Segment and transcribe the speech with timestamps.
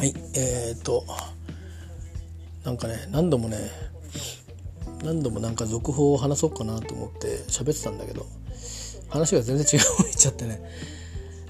[0.00, 1.04] はいえー、っと
[2.64, 3.58] なんかね何度もね
[5.04, 8.24] 何度もなんか続報を話そうかなと思って喋ってたんだけど
[9.10, 10.62] 話が全然違う方に行っちゃってね。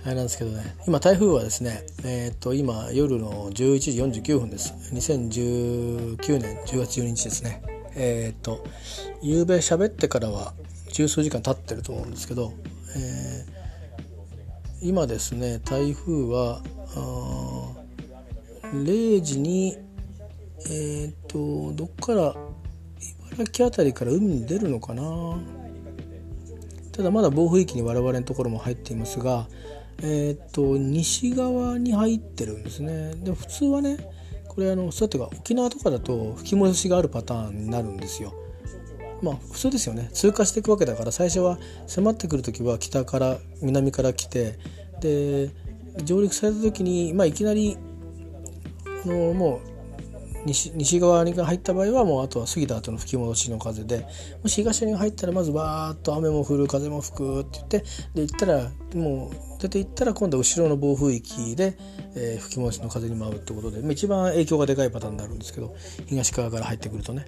[0.05, 0.74] あれなんですけどね。
[0.84, 4.74] 今台風はですねえー、っと今夜の11時49分です。
[4.95, 7.62] 2019年10月12日ですね。
[7.95, 8.64] えー、っと
[9.23, 10.55] 夕べ喋ってからは
[10.92, 12.52] 十数時間経ってると思うんですけど、
[12.96, 16.62] えー、今ですね台風は
[18.73, 19.77] 0時に
[20.69, 22.34] えっ、とどっから
[23.33, 25.38] 茨城辺りから海に出るのかな。
[26.92, 29.47] ただまだ暴風域に我々のところも入っていますが
[30.02, 33.14] えっ、と西側に入ってるんですね。
[33.16, 33.97] で普通はね
[34.48, 38.34] これあのそうやってか沖縄とかだと吹き戻しがあるパターンになるんですよ。
[39.23, 40.11] まあ普通ですよね。
[40.12, 44.59] 通過していくわけだから最初は迫ってくる時は北から南から来て
[45.00, 45.50] で
[46.05, 47.77] 上陸された時に、まあ、いきなり
[49.09, 49.70] のもう
[50.47, 54.06] 西西側に入った場合はもうあとは過ぎた後の吹き戻しの風で
[54.43, 57.78] もし東に入ったらまずバーッと雨も降る風も吹くって言って
[58.15, 61.77] で行ったらもう出て行ったら今度は後ろの暴風域で、
[62.17, 67.27] えー、吹き戻しの風に舞うってことで、一番影響がでかいパターンになるんですけど東側から入ってくるとね。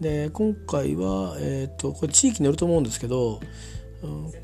[0.00, 3.38] で今回は、えーと、これ地域によると思うんですけど、
[4.02, 4.40] うん、で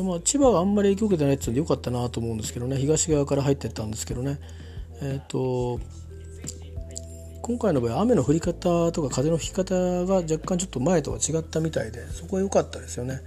[0.00, 4.38] まあ、千葉があんまり影響受けてないって言うのでよかったなと思うんですけどね東側から入ってったんですけどね
[5.02, 5.80] えっ、ー、と
[7.42, 13.20] 今回の場合雨の降り方とか風の吹き方が若干ちょっと前とは違ったみたいでそこは良かったですよね。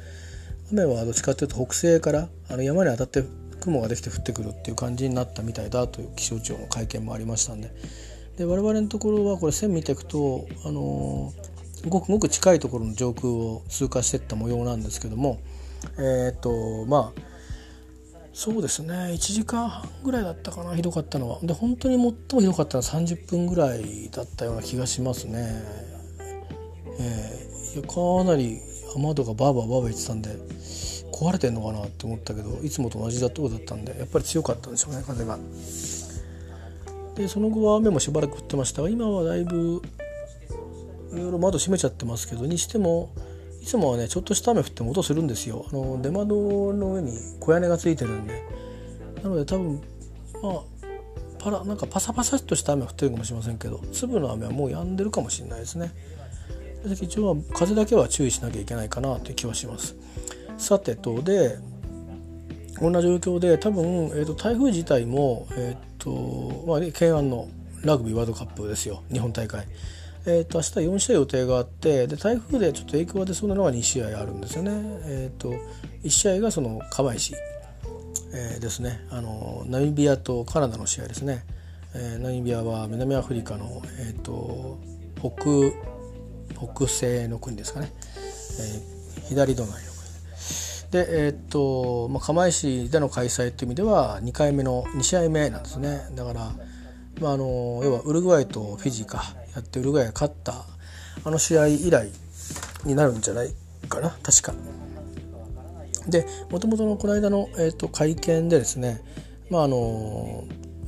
[0.71, 3.23] 雨はどっちかというと北西からあの山に当たって
[3.59, 7.71] 雲ができて降ってくるっていう感じになったみたいだという気象庁の会見もありましたんで。
[8.37, 15.39] で我々のところはこれ線見ていくと、あのー、ごくごく近いところの上空を通過していった模様なんですけども
[15.97, 17.21] えっ、とまあ
[18.37, 18.93] そうですね。
[19.13, 21.39] 1時間半ぐらいだったかなひどかったのは。
[21.41, 25.63] で本当に最もひどかったのは30分ぐらいだったような気がしますね。
[26.99, 28.59] えー、いやかなり
[28.93, 30.29] 雨戸がバーバーバーバー言ってたんで
[31.13, 35.39] 壊れてんのかなって思ったけどいつもと同じだとこだったんでやっぱり強かったんでしょうね風が。
[37.15, 39.81] でその後は雨もしばらく降ってましたが今はだいぶ
[41.13, 43.11] いろいろ窓閉めちゃってますけどにしても
[43.65, 45.65] いつもはねちょっとした雨降っても音するんですよ。
[45.69, 46.35] あの出窓
[46.71, 48.43] の上に小屋根がついてるんで。
[49.23, 49.81] なので多分
[50.43, 50.61] まあ
[51.39, 55.91] パラなんかパサパサっとした雨降ってるかもしれませんけど粒の雨はもう止んでるかもしれないですね。
[57.01, 59.95] 一応は風だけは注意しなきゃいけないかなという気はします。
[60.59, 61.57] さてとで
[62.77, 67.47] こんな状況で多分、えーと、台風自体も、えーとまあ、懸案の
[67.83, 69.01] ラグビーワールドカップですよ。
[69.11, 69.65] 日本大会。
[70.27, 74.71] えーと、明日4試合予定があってで台風でちょっと影響が出そうなのが2試合あるんですよね。
[75.05, 75.53] えーと、
[76.03, 77.35] 1試合がその釜石、
[78.33, 81.45] えー、ですねあのナミビアとカナダの試合ですね。
[81.93, 84.77] えー、ナミビアは南アフリカの、えーと、
[85.19, 85.95] 北
[86.73, 87.91] 北西の国ですかね、
[88.59, 89.95] えー、左隣の国
[90.91, 96.51] で、えーとまあ、釜石での開催という意味では2回目の2試合目なんですねだから、
[97.21, 100.65] まあ、あの要はウルグアイとフィジーかやってウルグアイが勝った
[101.23, 102.09] あの試合以来
[102.83, 103.53] になるんじゃない
[103.87, 104.53] かな確か。
[106.07, 109.01] でもともとのこの間の、えーと、会見でですね、
[109.49, 110.43] まあ、あの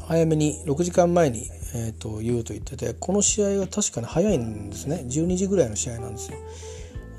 [0.08, 6.38] 早めに6時間前に、えーと、言うと言っててこの試合が確かに早いんですね12時ぐらいの試合なんですよ。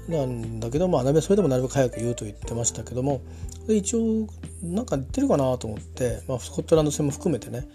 [0.08, 3.20] なんだけど、まあ、それでもなるべく早く言うと言ってましたけども
[3.69, 4.26] 一応
[4.62, 7.69] なんか言ってるかなと思って、まあ、スコットランド戦も含めてね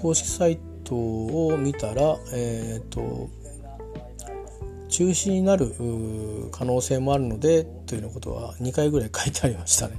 [0.00, 3.28] 公式サイトを見たら、えーと、
[4.88, 5.74] 中止になる
[6.52, 9.96] 可能性もあるのでというようなことは2回ぐらい書いてありましたね。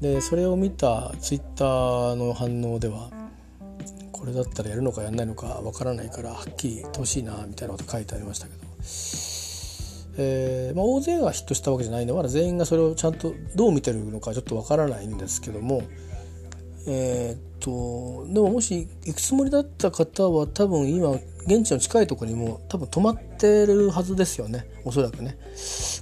[0.00, 3.10] でそれを見たツイッターの反応では
[4.12, 8.58] これだったらやるのかやらないのかわからないからはっきり言ってほしいなみたいなこと書いてありましたけど、
[10.18, 15.82] えー、まあ、大勢がヒットしたわけじゃないのでまだ全員がそれをちゃんとどう見てるのかちょっとわからないんですけども
[16.90, 21.10] えー、とでももし行くつもりだった方は多分今
[21.46, 24.66] 現地の近いとこにも多分泊まってるはずですよね。
[24.84, 25.38] おそらくね。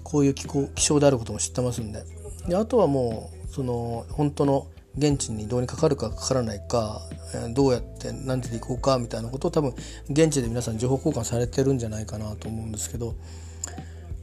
[0.05, 2.05] こういう気候気象であることも知ってますんで。
[2.49, 7.03] であとはもうその本当の現地にどうにかかるかかからないか
[7.51, 9.75] どうやって何時で行こうかみたいなことを多分
[10.09, 13.15] 現地で皆さん情報交換されてるんじゃないかなと思うんですけど、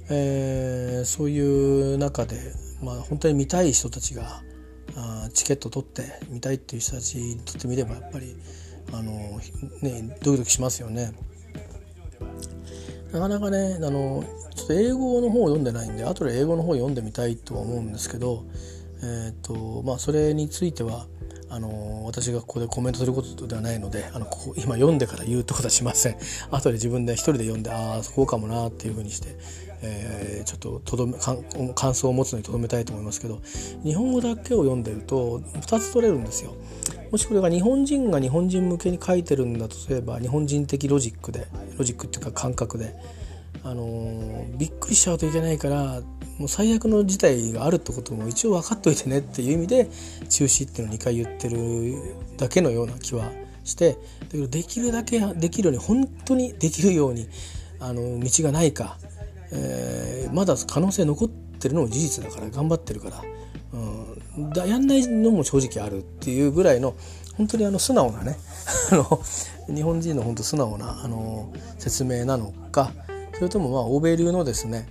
[0.10, 1.40] えー、そうい
[1.94, 2.38] う中で、
[2.82, 4.42] まあ、本当に見たい人たちが
[4.96, 8.36] あチケット取って見たいっていう人たちにとってみればやっぱり
[8.92, 9.40] あの、
[9.82, 11.14] ね、ドキドキしますよね。
[13.12, 14.24] なかなかねあの
[14.56, 18.44] ちょっと英語の方を読んでないんで後で英語の方を読んでみたいとは思うんですけど、
[19.04, 21.06] えーとまあ、それについては
[21.50, 26.18] あの私がここでコメントすることではないのであのここ今読んでから言うってことはしません
[26.50, 29.38] 後で自分で一人で読んでああそうかもなっていうふうにして、
[29.84, 31.18] えー、ちょっととどめ
[31.74, 33.42] 感想を持つのにとどめたいと思いますけど
[33.84, 36.56] 日本語だけを読んでると2つ取れるんですよ。
[37.12, 41.48] もしこれが日本人が日本人向けに書いてるんだとすれば日本人的ロジックで
[41.78, 42.96] ロジックっていうか感覚で、
[43.64, 46.02] あのー、びっくりしちゃうといけないから
[46.40, 49.86] もう最悪の事態があるってことも一応分かっといてねっていう意味で
[50.30, 53.32] 中止っていうのを2回言ってるだけのような気は
[53.64, 53.98] してだ
[54.32, 57.28] けどできるだけできるように本当にできるように
[57.80, 58.98] あの道がないか、
[59.54, 63.22] えー、まだ可能性残ってるのも事実だから頑張ってるから。
[63.74, 66.94] うん、だやんないのも正直あるっていうぐらいの
[67.38, 68.38] 本当にあの素直なね
[69.68, 72.94] 日本人の本当素直なあの説明なのか。
[73.36, 74.88] それともまあ欧米流のですね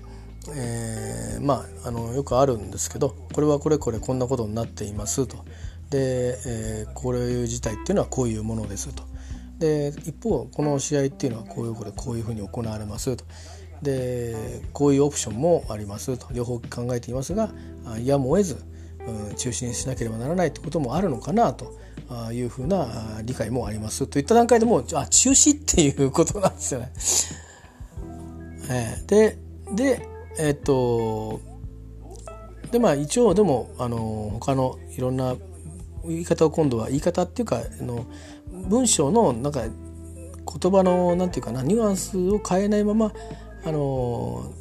[0.51, 5.45] えー、まああのよくあるんですけどこれはこれこれこんなことになっていますと。
[5.91, 9.05] で、えー、こういう事態っていうのはこういうものですと。
[9.59, 13.25] で一方この試合っていうのはこういうこれこういうふうに行われますと。
[13.83, 17.51] でこういうオプションもありますと両方考えていますが
[18.05, 18.73] やむを得ず
[19.07, 21.75] うん、中止にしなければならないってこともあるのかなと
[22.33, 26.93] いうふうな理解もありますといった段階でもうあ中止っていうことなんですよね。
[28.71, 29.39] えー、で
[29.75, 30.09] で
[30.39, 31.41] えー、っと
[32.71, 35.35] でまあ一応でもあの他のいろんな
[36.07, 38.07] 言い方を今度は言い方っていうかあの
[38.69, 43.13] 文章のなんか言葉のなんていうかなニュアンスを変えないまま
[43.65, 44.53] あの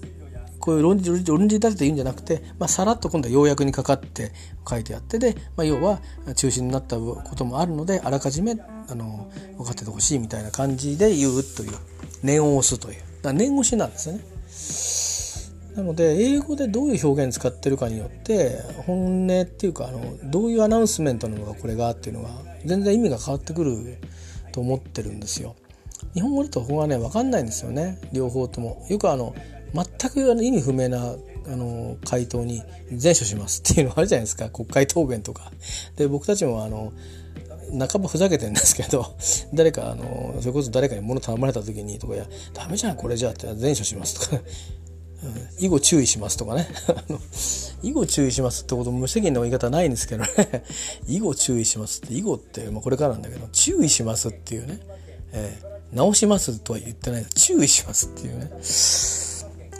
[0.61, 4.31] こういう論理論理立てていいんじゃなくて、まあ、さらっと今度は要約にかかって
[4.67, 5.99] 書いてあってで、まあ、要は
[6.35, 8.55] 中止になったこともあるのであらかじめ
[8.87, 11.71] あの分かっててほしいみたいな感じで言うという
[12.23, 14.31] 念を押すというだ念押しなんですね。
[15.75, 22.29] なので英語でどういう表現使ってるかによって本音っていうかあのどういうアナウンスメントなのかこれがっていうのが
[22.65, 23.97] 全然意味が変わってくる
[24.51, 25.55] と思ってるんですよ。
[26.13, 27.99] 日本語だとここがね分かんないんですよね。
[28.11, 28.85] 両方とも。
[28.89, 29.35] よくあの
[29.73, 31.15] 全く意味不明な
[31.47, 32.61] あの回答に
[32.91, 34.49] 前処します っていうのあるじゃないですか。
[34.49, 35.51] 国会答弁とか。
[35.95, 36.91] で僕たちもあの
[37.71, 39.15] 半ばふざけてるんですけど
[39.53, 44.43] 誰かあのそれこそ誰かに物頼まれた時にとか「いやダメじゃんこれじゃあ」って前処します とか、
[45.59, 46.67] 以後注意しますとかね。
[47.83, 50.29] 以後注意しますってこと無責任な言い方ないんですけどね。
[51.07, 52.13] 以後注意しますって。
[52.13, 54.79] 以後って、まあ、これからなんだけど注意しますっていうね、
[55.31, 58.51] えー、直しますとは言ってない注意しますっていうね。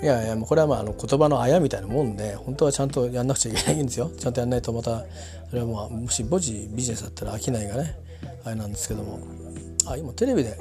[0.03, 4.11] いやいやもうこれはまああの言葉のあやみたいなもんで本当はちゃんとやんなくちゃいけないんですよ。
[4.17, 5.05] ちゃんとやんないとまた
[5.49, 7.95] それはまあもし墓地ビジネスだったら商いがね
[8.43, 9.19] あれなんですけども。
[9.85, 10.57] あ今テレビで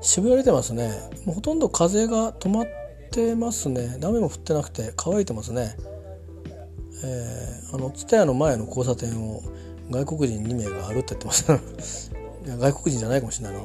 [0.00, 0.92] 渋谷出てますね。
[1.24, 2.66] もうほとんど風が止まっ
[3.10, 3.98] てますね。
[4.02, 5.76] 雨も降ってなくて乾いてますね。
[7.02, 9.42] えー、あの蔦屋の前の交差点を
[9.90, 11.44] 外国人2名が歩ってってます。
[12.46, 13.60] いや外国人じゃないかもしれないな。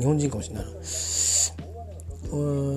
[0.00, 0.70] 日本人かもしれないな。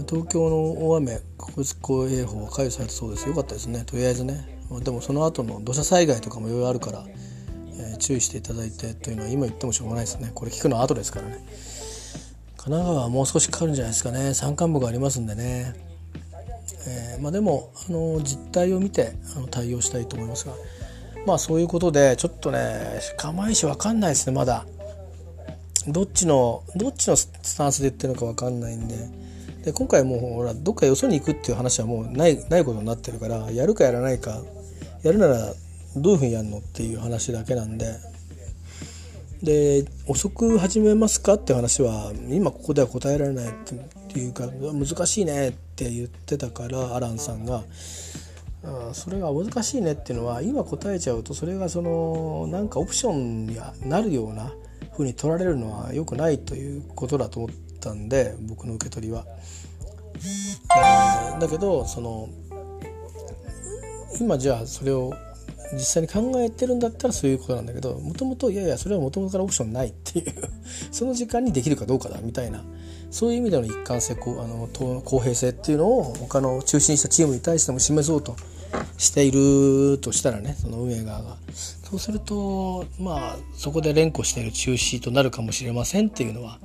[0.07, 3.27] 東京の大雨国立公営法は解除されたそうです。
[3.27, 3.83] よかったですね。
[3.85, 4.59] とりあえずね。
[4.83, 7.05] でもその後の土砂災害とかもいろいろあるから、
[7.77, 10.31] えー、注意していただいてというのは今言ってもしょうがないですね。
[10.33, 11.45] これ聞くのは後ですからね。
[12.57, 14.33] 神奈川はもう少しかかるんじゃないですかね。
[14.33, 15.75] 山間部がありますんでね、
[16.87, 20.53] えー、まあ、でもあの実態を見てあの対応したいと思いますが。
[21.25, 24.65] まあそういうことでちょっとね釜石分かんないですねまだ。
[25.87, 28.95] どっちのどっちのスタンスで言ってるのか分かんないんで
[29.65, 34.41] で今回もうほらどっかよそに行くっていう話はもうないないことになってるからやるかやらないか
[35.03, 35.53] やるなら
[35.95, 37.95] どういうふうにやるのっていう話だけなんで
[39.41, 43.51] で遅く始めますかって話は今ここでは答えられないっ
[44.07, 47.63] ていうか難しいねって言ってたからアランさんが。
[48.93, 54.53] それが難しいねっていうのは今答えちゃうとそれがそのなんかオプションになるような
[54.93, 59.25] 風に取られるのは良くないということだと思ったんで僕の受け取りは。
[61.39, 62.29] だけどその
[64.19, 65.13] 今じゃあそれを
[65.73, 70.33] 実際に考えてるんだったらそういうことなんだけどもともといやいやそれはもともとからオプションないっていう
[70.91, 72.63] その時間にできるかどうかだみたいな
[73.11, 74.67] そういう意味での一貫性こあの
[75.01, 78.35] 公平性っていうのを他の中心したチームに対しても示そうと
[78.97, 81.37] しているとしたらねその運営側が
[81.83, 86.59] そうするとまあそこで連呼している中止となるかもしれませんっていうのは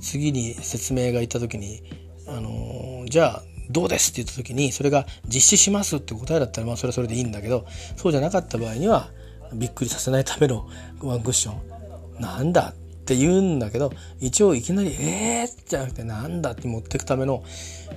[0.00, 1.82] 次に説明がいった時に
[2.28, 9.10] あのじゃあどうですって言った時にそれが実施しますって答えだったらまあそれはそれでいいんだけどそうじゃなかった場合には
[9.52, 10.68] びっくりさせないための
[11.00, 11.76] ワンクッション。
[12.20, 12.72] なんだ。
[13.06, 17.44] って言うんだけど一応いきなり「えー!」じゃなくて「なんだ?」って持っていくための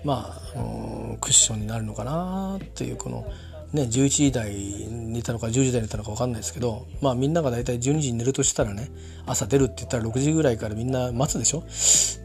[0.04, 3.25] まあ、あのクッションになるのかなっていうこの
[3.74, 8.89] ね、11時台にいたのか10時台にいたのか分かんないですけど、まあ、みんなが大体12時に寝るとしたらね
[9.28, 11.63] 朝出るって言ったら6時ぐらいからみんな待つでしょ？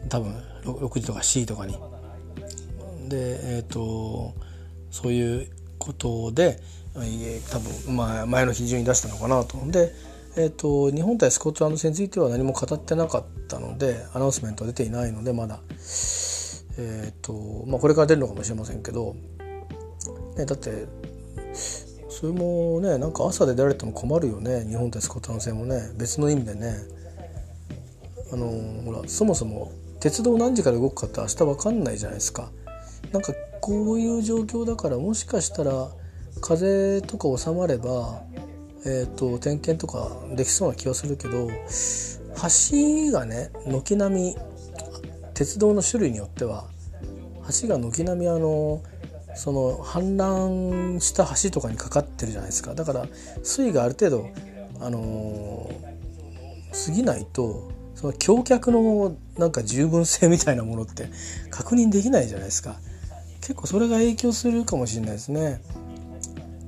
[0.09, 1.73] 多分 6, 時とか7時とかに。
[3.09, 4.33] でえっ、ー、と
[4.89, 6.59] そういうことで
[7.51, 9.71] 多分、まあ、前の日中に出したのかなと思うん。
[9.71, 9.93] で
[10.37, 15.61] えーと、日本対スコットランド戦については何も語ってなかったのでアナウンスメントは出ていないのでまだ、
[16.77, 19.15] えーとまあ、これから出るのかもしれませんけど、
[20.37, 20.87] ね、だって
[22.09, 25.91] それもねなんか朝で出られても困るよね日本対スコットランド戦もね。
[25.97, 26.75] 別の意味でね。
[28.33, 28.47] あの
[28.83, 32.51] ほらそもそも鉄道何時から動くかって明日分かんないじゃないですか。
[33.11, 35.89] なんかこういう状況だからもしかしたら
[36.41, 38.23] 風とか収まれば、
[38.87, 44.35] えーと、点検とかできそうな気はするけど橋がね軒並み
[45.33, 46.65] 鉄道の種類によっては
[47.61, 48.81] 橋が軒並みあの
[49.35, 52.73] その氾濫した橋とかにかかってるじゃないですか。
[52.73, 53.05] だから
[53.43, 54.29] 水位がある程度、
[54.79, 61.09] あのー、過ぎないとその橋脚のなんか十分性みたいなものって
[61.49, 62.77] 確認できないじゃないですか。
[63.41, 65.61] 結構それが影響するかもしれないですね。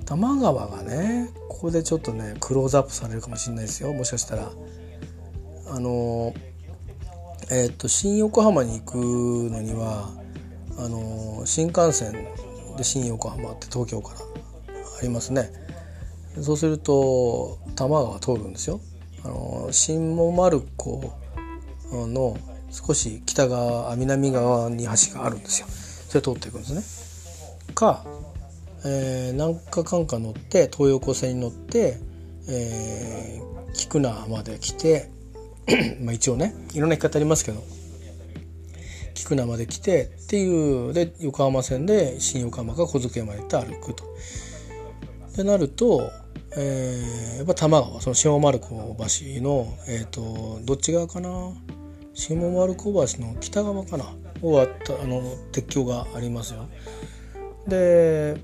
[0.08, 3.94] 多摩川がねここでちょっとねクローズアップされるかもしれないですよ。
[3.94, 4.52] もしかしたら。
[5.70, 6.34] あの
[7.52, 10.10] えー、っと新横浜に行くのには
[10.78, 12.14] あの新幹線
[12.78, 14.20] で新横浜って東京から
[14.98, 15.52] ありますね。
[16.42, 18.80] そうすると多摩川通るんですよ。
[19.26, 21.14] あの新茂丸子
[21.92, 22.38] の
[22.72, 25.68] 少し北側南側に橋があるんですよ。
[25.68, 26.74] それ通っていくんです
[27.68, 27.74] ね。
[27.74, 28.06] か、
[28.86, 31.98] えー、何かかんか乗って東横線に乗って、
[32.48, 35.10] えー、菊名まで来て
[36.02, 37.64] まあ一応ねいろんな行き方ありますけど
[39.14, 44.04] 菊名まで来てっていうで横浜線で新横浜か小机まで行って歩くと。
[44.06, 46.10] ってなると、
[46.58, 51.52] えー、やっぱ多摩川その下丸子橋の、えーと、どっち側かな？
[52.16, 54.06] 下丸子橋の北側かな？
[54.42, 56.68] をあったあの鉄橋がありますよ。
[57.68, 58.38] で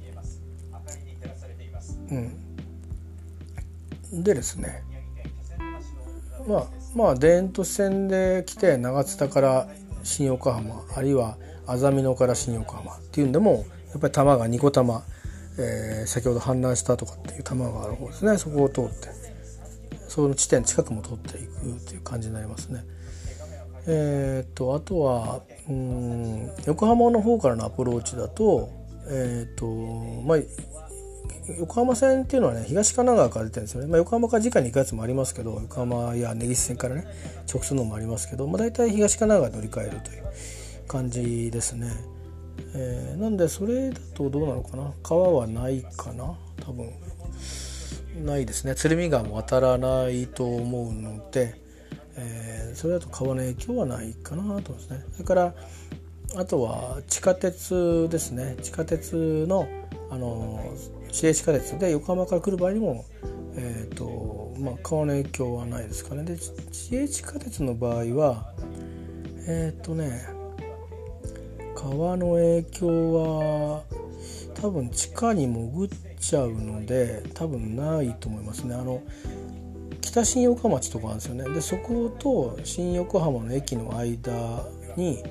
[4.11, 4.83] でですね
[6.47, 9.67] まあまあ田園都市線で来て長津田から
[10.03, 15.03] 新横浜あるいは安曇野から新横浜っていうんでもやっぱり多摩が二子玉、
[15.57, 19.09] えー、先ほど氾濫したとかっていう多摩川の方ですねそこを通って
[20.07, 22.83] その地点近くも通っていくっていう感じになりますね。
[23.87, 28.69] えーと、あとはうん横浜の方からのアプローチだと,、
[29.09, 29.65] えーと
[30.21, 30.37] まあ、
[31.59, 37.05] 横浜線っていうのはね東神奈川から出てるんですよね、まあ、横浜から直に行くやつもありますけど横浜や根岸線からね
[37.51, 40.23] 直通のもありますけど、まあ、大体東神奈川乗り換えるという
[40.87, 41.91] 感じですね、
[42.75, 44.91] えー、なんでそれだとどうなのかな？
[45.01, 46.35] 川はないかな？
[46.65, 46.89] 多分。
[48.23, 48.75] ないですね。
[48.75, 51.55] 鶴見川も渡らないと思うので、
[52.15, 55.05] えー、それだと川の影響はないかなと思いますね。
[55.13, 55.55] それから
[56.35, 58.55] あとは地下鉄ですね。
[58.61, 59.67] 地下鉄の
[60.11, 60.91] あの市
[61.27, 63.05] 営地下鉄で横浜から来る場合にも、
[63.55, 66.37] えーとまあ、川の影響はないですかねで
[66.71, 68.53] 市営地下鉄の場合は
[69.47, 70.25] えっ、ー、とね
[71.75, 73.83] 川の影響は
[74.55, 75.89] 多分地下に潜っ
[76.19, 78.75] ちゃうので多分ないと思いますね。
[78.75, 79.01] あの
[79.99, 84.63] 北新横浜町とかあるんですよねでそこと新横浜の駅の間
[84.95, 85.23] に、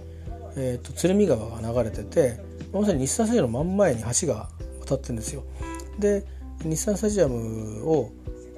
[0.57, 2.41] えーと、鶴見川が流れてて
[2.73, 4.49] まさに日産スタジアムの真ん前に橋が
[4.85, 5.45] 渡ってるんですよ。
[5.99, 6.25] で
[6.65, 8.13] 日産スタジアムを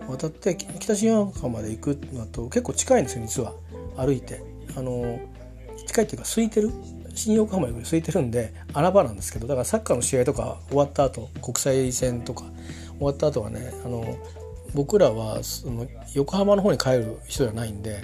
[0.08, 3.52] 渡って北新横浜まで行くのと結構近いんですよ実は。
[3.96, 4.42] 歩いて。
[4.76, 5.20] あの
[5.86, 6.70] 近いっていうか空いてる？
[7.14, 12.42] 新横浜より空いてるんで穴場なんですけどだからサッカーの試合とか終わった後国際戦とか
[12.98, 14.18] 終わった後はねあの
[14.74, 18.02] 僕らはその横浜の方に帰る人じゃないんで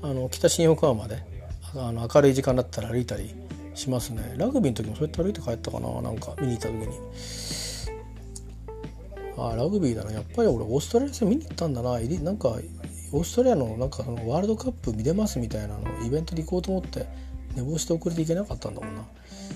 [0.00, 1.24] あの北新横浜で
[1.74, 3.34] あの明るい時間だったら歩いたり
[3.74, 4.34] しますね。
[4.36, 6.88] ラグビーの時もそうやって歩いて帰ったかななんか見に行った時に。
[9.36, 10.12] あラグビーだな。
[10.12, 11.98] やっぱり俺オーストラリア戦見に行ったんだな。
[11.98, 12.48] なんか
[13.12, 17.06] オーストラリアのなんかそのワールドカップ見れますみたいなのイベントで行こうと思って
[17.54, 19.02] 寝坊して遅れていけなかったんだもんな。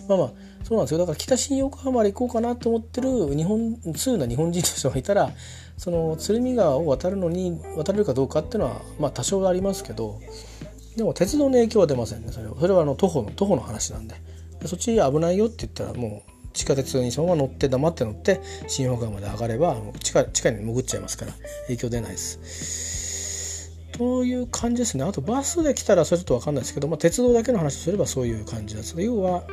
[0.09, 0.33] まあまあ
[0.64, 0.99] そうなんですよ。
[0.99, 5.30] だから北新横浜で行こうかなと思ってる日本通な日本人の人がいたら
[5.76, 10.21] その鶴見川を渡るのに渡れるかどうかっていうのはまあ多少ありますけど
[10.97, 12.54] でも鉄道の影響は出ませんねそれは。
[12.59, 14.14] それはあの徒歩の徒歩の話なんで。
[14.64, 21.32] そっち危ないよって言ったらもう地下鉄にそのまま乗って黙って乗って新横浜まで上がれば地下地下に潜っちゃいますから
[21.68, 23.70] 影響出ないです。
[23.92, 29.44] という感じですねあとバスで来たらそれちょっと分かんないですけど、まあ、鉄道だけの話をすればそういう感じです要は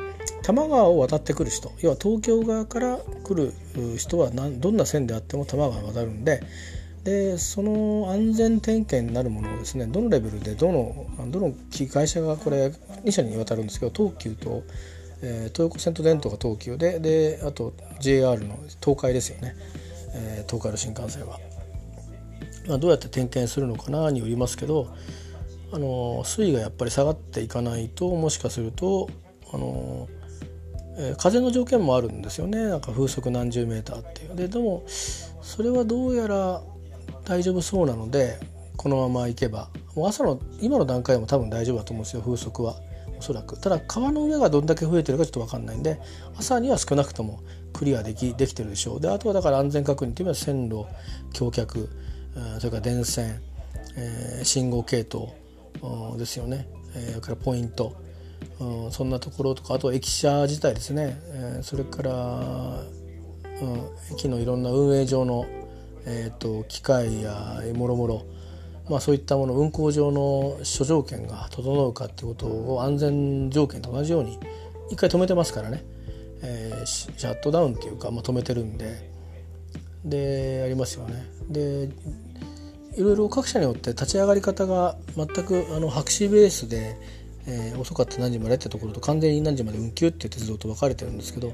[0.41, 3.53] 多摩川を渡ってくる人要は東京側から来る
[3.97, 6.41] 人はどんな線であっても多摩川を渡るんで
[7.03, 11.53] でその安全点検になるものをですねどのレベルでどのどの
[11.91, 12.67] 会社がこれ
[13.03, 14.63] 2社にわたるんですけど東急と、
[15.25, 19.55] えー、東横線と電東が東急でであと JR の東海ですよね、
[20.13, 21.39] えー、東海道新幹線は、
[22.67, 24.93] まあ、どうやって点検するのかなによりますけど
[25.71, 29.09] あの水位がやっぱり下がっていかないともしかすると
[29.51, 30.07] あの、
[30.97, 32.63] えー、風の条件もあるんですよね。
[32.65, 34.35] なんか風速何十メーターっていう。
[34.35, 36.61] ででもそれはどうやら
[37.23, 38.39] 大丈夫そうなので
[38.77, 39.69] このまま行けば。
[39.95, 42.75] もう朝の今の段階も多分大丈夫だと思うんですよ風速は。
[43.23, 43.59] そらく。
[43.59, 45.99] ただ川の上がどんだけ増えてるかちょっと分かんないんで
[46.37, 47.41] 朝には少なくとも
[47.73, 49.01] クリアできできてるでしょう。
[49.01, 50.85] であとはだから安全確認というのは線路
[51.33, 51.89] 橋脚
[52.59, 53.41] それから電線、
[53.95, 55.31] えー、信号系統
[56.17, 57.95] ですよね、えー、それからポイント
[58.91, 62.11] そんなところとかあと駅舎自体ですね、えー、それから、
[63.61, 65.45] うん、駅のいろんな運営上の
[66.05, 68.25] えーと、機械やもろもろ、
[68.89, 74.39] まあ、そういったもの運行上の諸条件が整うかってことを安全条件と同じように
[74.89, 75.85] 一回止めてますからね、
[76.41, 79.11] えー、シャットダウンっていうか、まあ、止めてるんで
[80.03, 81.25] でありますよね。
[81.49, 81.89] で
[82.95, 86.97] いろいろ各社によって立ち上がり方が全くあの白紙ベースで、
[87.47, 91.53] えー、遅かった何時までってところと完全に何時まで運休っていう鉄道と分かれてるんですけど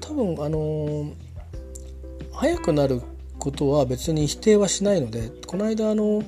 [0.00, 1.12] 多分あのー、
[2.32, 3.02] 早くなる
[3.38, 6.22] ことは別に否定はしないのでこの間あの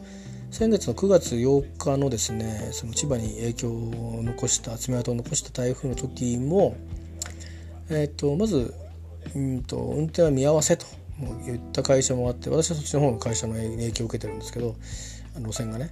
[0.54, 6.76] 先月の9月8日のですねその千葉に影響を残した爪痕を残した台風の時も、
[7.90, 8.72] えーと、まず
[9.34, 10.86] うんと運転は見合わせと
[11.44, 14.76] 言った会社もあって私はそっちの方の会社の影響を受けてるんですけど
[15.40, 15.90] 路線がね。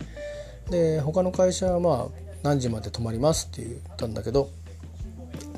[0.71, 2.09] で他の会社はまあ
[2.45, 4.49] 何時まで止まりますって言ったんだけど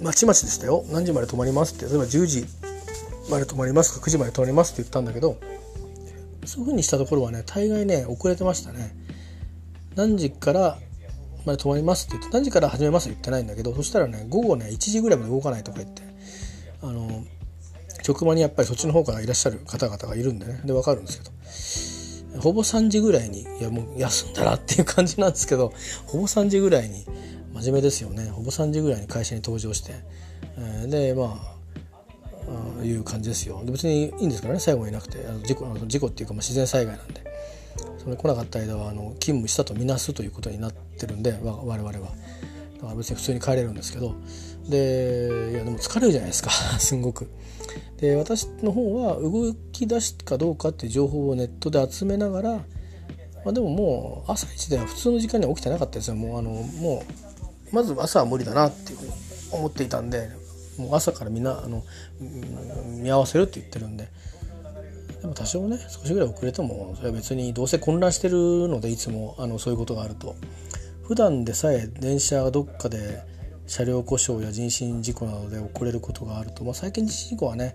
[0.01, 2.47] まちまちでしたよ何時まで止まりますって例えば10時
[3.31, 5.39] まで止まりますか9時まで止まりますって言ったんだけど
[6.47, 8.97] そういうふうにしたところはね大概ね遅れてましたね。
[9.97, 10.79] 何時から
[11.45, 16.03] まで止まりますって言って何時から始めますって言ってないんだけどそしたらね午後ね1時ぐらいまで動かないとか言って
[16.83, 17.25] あの
[18.03, 21.35] 職場にやっぱりそっちの方からいらっしゃる方々がいるんでねで分かるんですけど。
[22.41, 25.73] ほぼ3時ぐらいにいやもう休んだらっていう感じなんですけど
[26.07, 27.07] ほぼ3時ぐらいに
[27.53, 28.29] 真面目ですよね。
[28.31, 29.93] ほぼ3時ぐらいに会社に登場して、
[30.59, 31.54] えー、でまあ
[32.87, 33.63] いう感じですよ。
[33.65, 34.61] で別にいいんですからね。
[34.61, 35.25] 最後にいなくて。
[35.27, 37.25] あの事故あの事故っていうかまあ自然災害なんで。
[37.99, 41.93] それ来なかった間はあの勤務したとみなすということになってるんで我々は。
[41.93, 44.15] だから別に普通に帰れるんですけど。
[44.69, 46.51] でいやでも疲れるじゃないですか。
[46.79, 47.29] すんごく。
[47.99, 52.63] で私の方は動き出すかどうかっていう情報をネットで集めながら、ま
[53.47, 56.15] あ、でももう朝一では普通の時間には起きてなかったですよ。
[56.15, 57.03] もうあのも
[57.73, 59.13] うまず朝は無理だなっていうふうに
[59.53, 60.31] 思っていたんで
[60.79, 61.83] もう朝からみんなあの
[63.01, 64.09] 見合わせるって言ってるんで。
[65.21, 70.37] でも多少ね少しぐらい遅れてもそれは別にどうせ混乱してるのでいつもあのそういうことがあると。
[71.05, 73.23] 普段でさえ電車がどっかで
[73.67, 77.75] 車両故障や人身事故などで遅れることがあると、まあ、最近人身事故はね、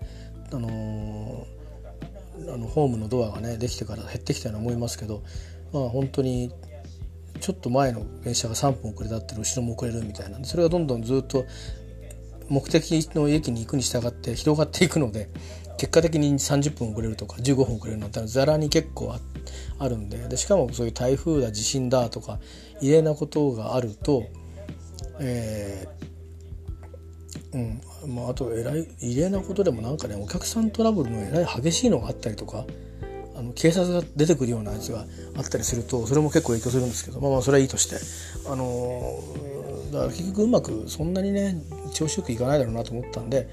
[0.52, 5.22] あのー、あのホームのドアがねできてから減ってきたように思いますけど、
[5.72, 6.52] まあ、本当に
[7.40, 11.44] ちょっと前の電車が3分遅れたって後ろも遅れるみたいなそれがどんどんずっと
[12.50, 15.30] 目的の駅に行くに従って広がっていくので
[15.78, 19.14] 結果的に30分遅れるとか15分遅れるなんてざらに結構
[19.78, 22.38] あるんででしかもそういう台風だ地震だとか
[22.82, 24.24] 異例なことがあると、
[25.20, 26.10] えー
[27.52, 27.58] う
[28.10, 32.64] んまあ、あとえらい異例なことでもなんかねお客さんトラブルのえらい激しいのがあったりとか
[33.36, 37.96] あの警察が出てくるようなやつがあったりするとそれも結構影響するんですけどまあまあそれはいいとして
[38.50, 39.18] あの、
[39.90, 41.60] だから結局うまくそんなにね
[41.92, 43.48] 調子よくいかないだろうなと思ったんで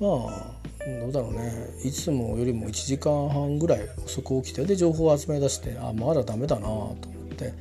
[0.00, 0.56] まあ
[1.00, 1.52] どうだろうね。
[1.82, 6.94] いつもよりも1時間半ぐらい遅く起きてで情報を集め出してあまだダメだなと思っ
[7.36, 7.54] て。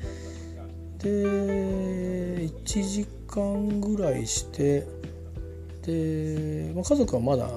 [0.99, 4.87] で1時間ぐらいして
[5.83, 7.49] で、まあ、家族はまだ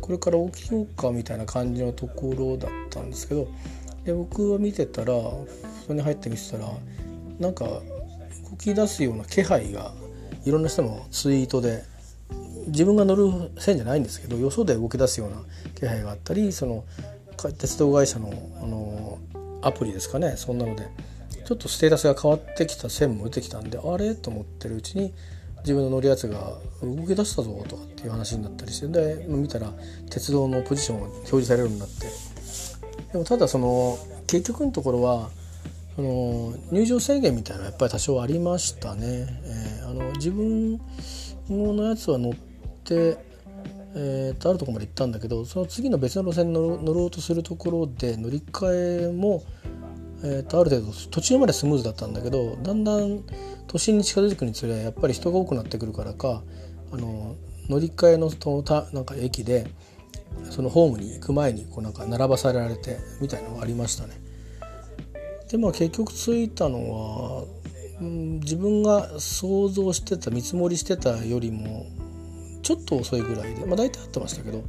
[0.00, 3.48] これから起きようかみたいな感じのところだったんですけど
[4.04, 5.46] で僕は見てたらそ
[5.88, 6.68] こに入って見てたら
[7.38, 7.80] なんか動
[8.58, 9.92] き出すような気配が
[10.44, 11.84] いろんな人のツイートで
[12.68, 15.36] 自分が乗る線じゃないんですけどよそで動き出すような
[15.74, 16.84] 気配があったりその
[17.58, 18.28] 鉄道会社の
[18.62, 19.18] あの
[19.62, 20.34] アプリですかね。
[20.36, 20.88] そんなので
[21.44, 24.14] ちょっとステータスが変わってきた線も出てきたんであれ？
[24.14, 25.12] と思ってるうちに
[25.60, 29.72] 自分の乗るやつが動き出したぞとかっていう話になったりしてで見たら
[30.10, 32.06] 鉄道のポジションが表示されるようになって。
[33.12, 35.30] でもただその結局のところは
[35.96, 39.02] その入場制限みたいなやっぱり多少ありましたね。
[39.04, 40.80] えー、あの自分
[41.48, 42.32] のやつは乗っ
[42.84, 43.18] て、
[43.94, 49.42] えー、とあるとこまで行ったんだけどその次の別の路線に乗ろうとするところで乗り換えも、
[50.22, 53.24] えー、とある程度途中までスムーズだったんだけどだんだん
[53.66, 56.42] 都心に近づくにつれやっぱり人が多くなってくるからか
[56.92, 57.36] あの
[57.68, 59.66] 乗り換えのそのたなんか駅で
[60.50, 64.29] そのホームに行く前にこうなんか並ばされられてみたいなのがありましたね。
[65.50, 67.44] でまあ結局着いたのは、
[68.00, 71.86] うん、自分が想像してた見積もりしてたよりも
[72.62, 74.64] ちょっと遅いぐらいでまあ大体合ってましたけど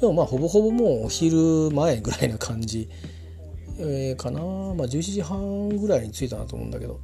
[0.00, 2.88] でもまあほぼほぼもうお昼前ぐらいな感じ、
[3.78, 4.40] えー、かな。
[4.40, 7.00] まあ11時半ぐらいに着いたなと思うんだけど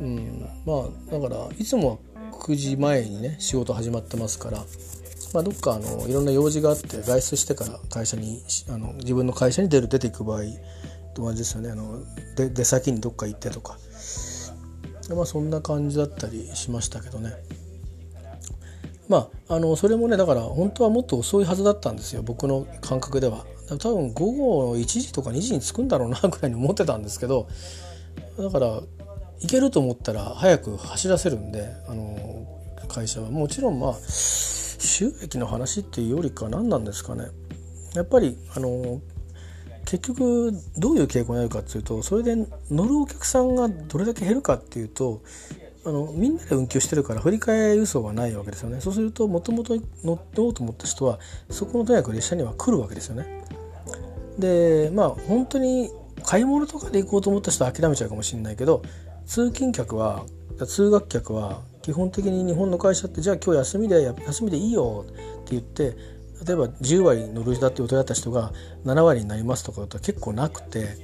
[0.00, 1.98] うんまあだからいつもは
[2.32, 4.64] 9時前にね仕事始まってますから
[5.32, 10.42] まあ、どっかあのいろんな用事があって外出してから会社にあの自分の会社に出る出ていく場合
[11.12, 11.70] と同じですよね。
[11.70, 12.02] あの
[12.36, 13.78] 出出先にどっか行ってとか。
[15.14, 17.32] まあそんな感じだったりしましたけどね。
[19.08, 22.22] まああのそれもねだから本当はもっと遅いはずだったんですよ。
[22.22, 23.44] 僕の感覚では。
[23.68, 27.48] 多分午後1時とか2時に着くんだろうなぐらいに思ってたんですけど
[28.36, 32.46] だから行けると思ったら早く走らせるんであの
[32.88, 33.30] 会社は。
[33.30, 37.26] もちろんまあ収益の話っていうよりか何なんですかね。
[37.94, 39.00] やっぱりあの
[39.84, 42.36] 結局どういう傾向になるかっていうとそれで
[42.70, 45.22] 乗るお客さんがどれだけ減るかっていうと
[45.84, 48.80] あのみんなで運休してるから振り替え輸送がないわけですよね。
[48.80, 51.18] そうするともともと乗っておうと思った人は
[51.50, 53.44] そこのとにかく列車には来るわけですよね。
[54.38, 55.90] でまあ本当に
[56.24, 58.82] 買い物とかで行こうと思った人は諦めちゃうかもしれないけど
[59.26, 60.24] 通勤客は
[60.66, 65.12] 通学客は基本的に日本の会社ってじゃあ今日休みで休みでいいよっ
[65.44, 65.96] て言って
[66.46, 68.52] 例えば10割乗るだって予定だった人が
[68.84, 70.96] 7割になりますとかだと結構なくて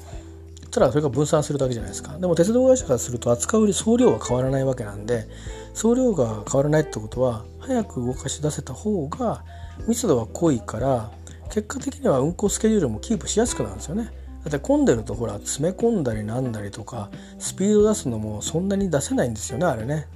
[0.70, 5.26] ただそれが分散するだけじゃないですかでも鉄道会社からすると扱う総量は変わらないわけなんで
[5.74, 9.44] 総量が変わらないってことは早く動かし出せた方が
[9.86, 11.10] 密度は濃いから
[11.50, 14.12] 結果的には運行スケジュールもキープしやすくなるんですよね。
[14.44, 20.06] だって混んでるとほら詰め込んだりなんだりとかスピード出すのもそんなに出せないんですよねあれね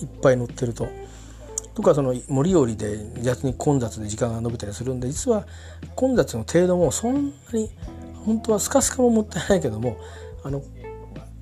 [0.00, 0.88] いっぱい乗ってると。
[1.74, 5.46] とかその盛り降りで逆に混雑で時間が延びたりするんで実は
[5.96, 7.70] 混雑の程度もそんなに
[8.24, 9.96] 本当はスカスカももったいないけども
[10.44, 10.62] あの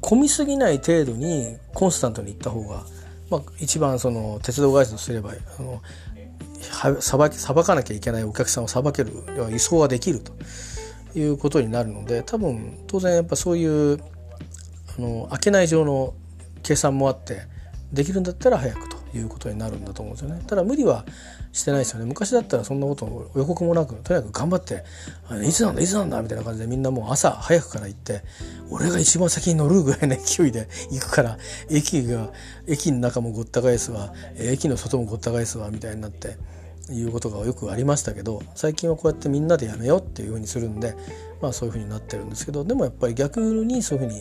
[0.01, 2.85] 混みすぎない程度にコンスタントに行った方が、
[3.31, 5.81] まあ、一番その鉄道会社とすればあの
[7.01, 9.13] さばさばかなきゃいけないお客さんをさばける
[9.51, 10.33] 輸送ができると
[11.15, 14.01] いうことになるので多分当然やっぱそういう
[14.99, 16.15] あの開けない上の
[16.63, 17.43] 計算もあって
[17.93, 20.43] できるんだったら早くいうことになるんだと思うんですよね。
[20.47, 21.05] ただ無理は
[21.53, 22.07] してないですよね。
[22.07, 24.85] 昔だったらそんなこと予告もなくとにかく頑張って
[25.47, 28.23] いつなんだいつなんだみたいな感じでみんなもう朝早くから行って
[28.71, 31.39] 俺が一番先に乗るぐらいの勢いで行くから
[31.71, 32.31] 駅が
[32.67, 36.37] 駅の中もごった返すわ駅の外もごった返すわみたいになって
[36.91, 40.95] いうことがよくありましたけど最近はこうやってみんなでやめようっていうふうにするんで
[41.41, 44.21] まあそういうふうになってるんですけどでもやっぱり逆にそういうふうに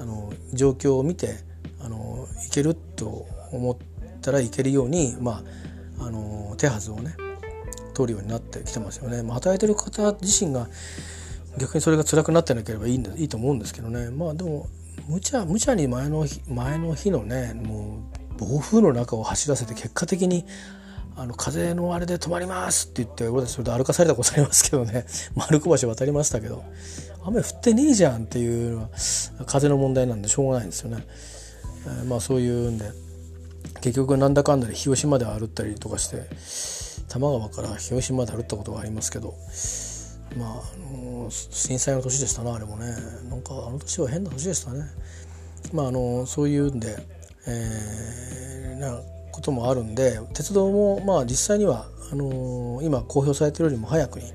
[0.00, 1.36] あの状況を見て
[1.80, 3.95] あのいけると思って
[4.26, 5.42] たらいけるようにま
[5.98, 7.16] ああの手はずをね
[7.94, 9.22] 取るようになってきてますよね。
[9.22, 10.68] まあ、働いてる方自身が
[11.58, 14.10] 逆にそれが辛くなってなければいいんいいと思うんですけどね。
[14.10, 14.68] まあでも
[15.08, 18.00] 無茶無茶に前の日前の日のねも
[18.36, 20.44] う暴風の中を走らせて結果的に
[21.16, 25.06] あの風のあれで止まりますって言って俺たちそれで歩かされたことありますけどね。
[25.34, 26.64] 丸子橋渡りましたけど。
[27.24, 28.88] 雨降ってねえじゃんっていうのは
[29.46, 31.04] 風の問題なんでしょうがないんですよね、
[31.86, 33.05] えー、まあそういうんで。
[33.86, 36.16] 結局なんだかんだで広島で歩ったりとかして
[37.06, 39.34] 多摩川から広島まで歩ったことがありますけど
[40.36, 42.86] まあ、あの震災の年でしたなあれもね
[43.30, 44.82] なんかあの年は変な年でしたね
[45.72, 46.96] まああのそういうんで、
[47.46, 48.98] えー、な
[49.30, 54.32] こともあるんで鉄道もまあ実際にはあの今公表されてるよりも早くに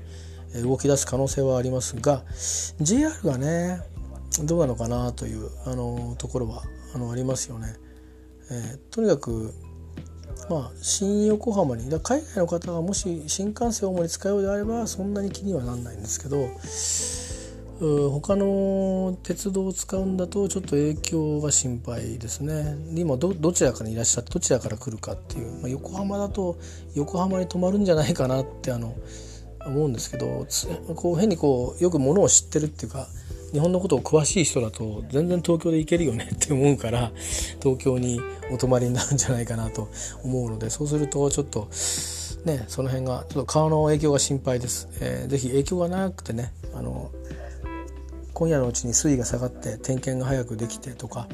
[0.62, 2.24] 動き出す可能性はありますが
[2.80, 3.82] JR がね
[4.44, 6.62] どうなのかなというあのところは
[6.94, 7.81] あのありますよね。
[8.50, 9.54] えー、とにかく
[10.50, 16.48] まあ新横浜にだ海外の方がもし新幹線を主に使うようであればそんなに気にはなんないんですけど
[18.10, 22.76] 他の鉄道を使うんだとちょっと影響が心配ですね。
[22.94, 26.58] 今どどちらかにいらっしゃってどちらから来るかっていう、まあ、横浜だと
[26.94, 28.94] 横浜に泊まるんじゃないかなってあの
[29.66, 30.46] 思うんですけど
[30.94, 33.08] こう変にこうよくものを知ってるっていうか
[33.52, 37.12] 日本のことを詳しい人だと全然東京で行けるよねって思うから
[37.62, 39.88] 東京にお泊まりになるんじゃないかなと
[40.24, 41.68] 思うのでそうするとちょっと
[42.44, 44.88] ねその辺がちょっと川の影響が心配です。
[45.00, 47.10] えー、ぜひ影響がなくてねあの
[48.32, 51.28] 今夜のうちに水位が下がって点検が早くできてとか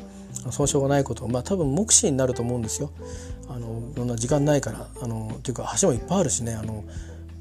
[0.51, 2.91] 損傷がないことまあ多分目視になると思うんですよ
[3.49, 6.85] あのいろんな時間ないからあのっていうか橋もいっぱいあるしねあの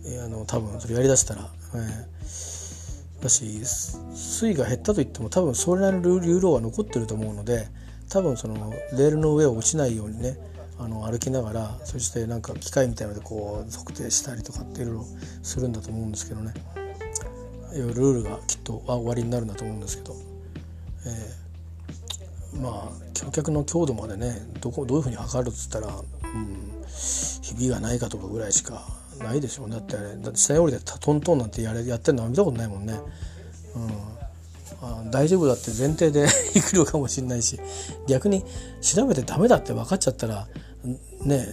[0.06, 2.17] えあの多分それやりだしたら、えー、
[3.22, 3.62] だし
[4.14, 7.68] 水位が減ったといっても多分それなりの流量は残ってると思うので
[8.10, 10.38] 多分そのレールの上を落ちないようにね
[10.80, 15.06] あの歩きながらそしてなんか機械みたいなのでこう測定したりとかっていろいろ
[15.42, 16.54] するんだと思うんですけどね。
[17.74, 20.16] ルールがきっと終わりになるんだと思うんですけど、
[21.06, 26.84] えー、まあ橋脚の強度までねどこどういうふうに測るっつったら、うん、
[27.42, 28.84] ひびがないかとかぐらいしか
[29.24, 29.76] ないでしょうね。
[29.76, 30.16] だってあれ。
[30.16, 33.00] だって下に降りてトントンなんてやれやってるのは見たことないもんね。
[33.76, 33.90] うん。
[34.82, 37.60] あ大丈夫だって前提で 来るかもしれないし。
[38.08, 38.44] 逆に
[38.82, 40.48] 調べてダメだって分かっちゃったら
[41.24, 41.48] ね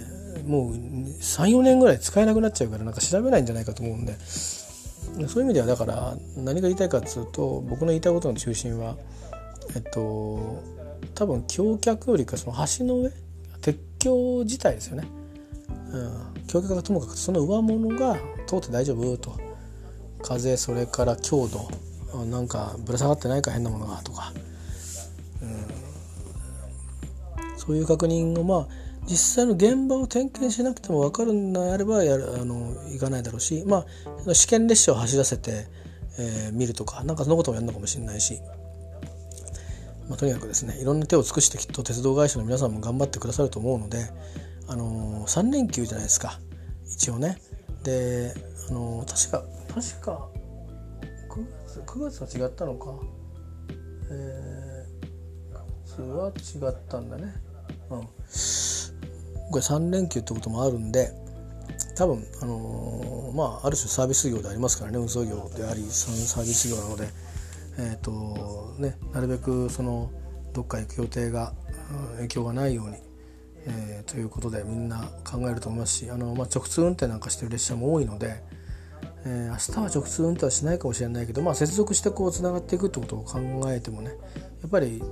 [0.47, 4.17] もう34年ぐらい使えなくなっちゃうからなんか調べないんじゃないかと思うんで。
[4.27, 8.97] そういう意味ではだから何が言いたいかっつうと僕の言いたいことの中心は
[9.75, 10.63] えっと
[11.15, 13.11] 多分橋脚よりかその橋の上？
[13.61, 15.09] 鉄橋自体ですよね。
[15.69, 19.39] うん、橋脚がともかくその上物が通って大丈夫と
[20.23, 21.69] 風それから強度
[22.25, 24.33] なんかぶら下がってないか変なものがとか、
[25.43, 25.45] う
[27.55, 33.85] ん、そういう確認をまあ実際の現場を点検しなくても分かるんであればやるあの行かないだろうし、ま
[34.27, 35.67] あ、試験列車を走らせて、
[36.19, 38.41] えー、見るとかなんかそのこともやるのかもしれないし、
[40.09, 44.07] まあ、とにかくですねいろんな手を尽くしてきっと鉄道会社の皆さんも頑張ってくださると思うので、
[44.67, 46.41] あのー、3連休じゃないですか
[46.87, 47.39] 一応ね。
[47.83, 48.35] で、
[48.71, 50.29] あのー、確か確か
[51.29, 52.95] 9月 ,9 月は違ったのか。
[54.11, 57.35] えー、9月は違ったんだね。
[57.91, 58.09] うん
[59.51, 61.13] これ3連休ってこともあるんで
[61.97, 67.09] 多分、あのー、まあ、ある種サービス業でありますからね運送業でありサービス業なので、
[67.79, 70.11] えーとね、なるべくその
[70.53, 71.53] どっか行く予定が
[72.17, 72.97] 影響がないように、
[73.67, 78.43] えー、ということでみんな考えると思いますしあの、まあ、直通運転なんかしてる列車も多いので、
[79.25, 83.41] えー、明日は直通運転はしないかもしれないけど、まあ、接続してこうつながっていくってことを考
[83.73, 84.11] えてもね
[84.63, 85.03] やっぱり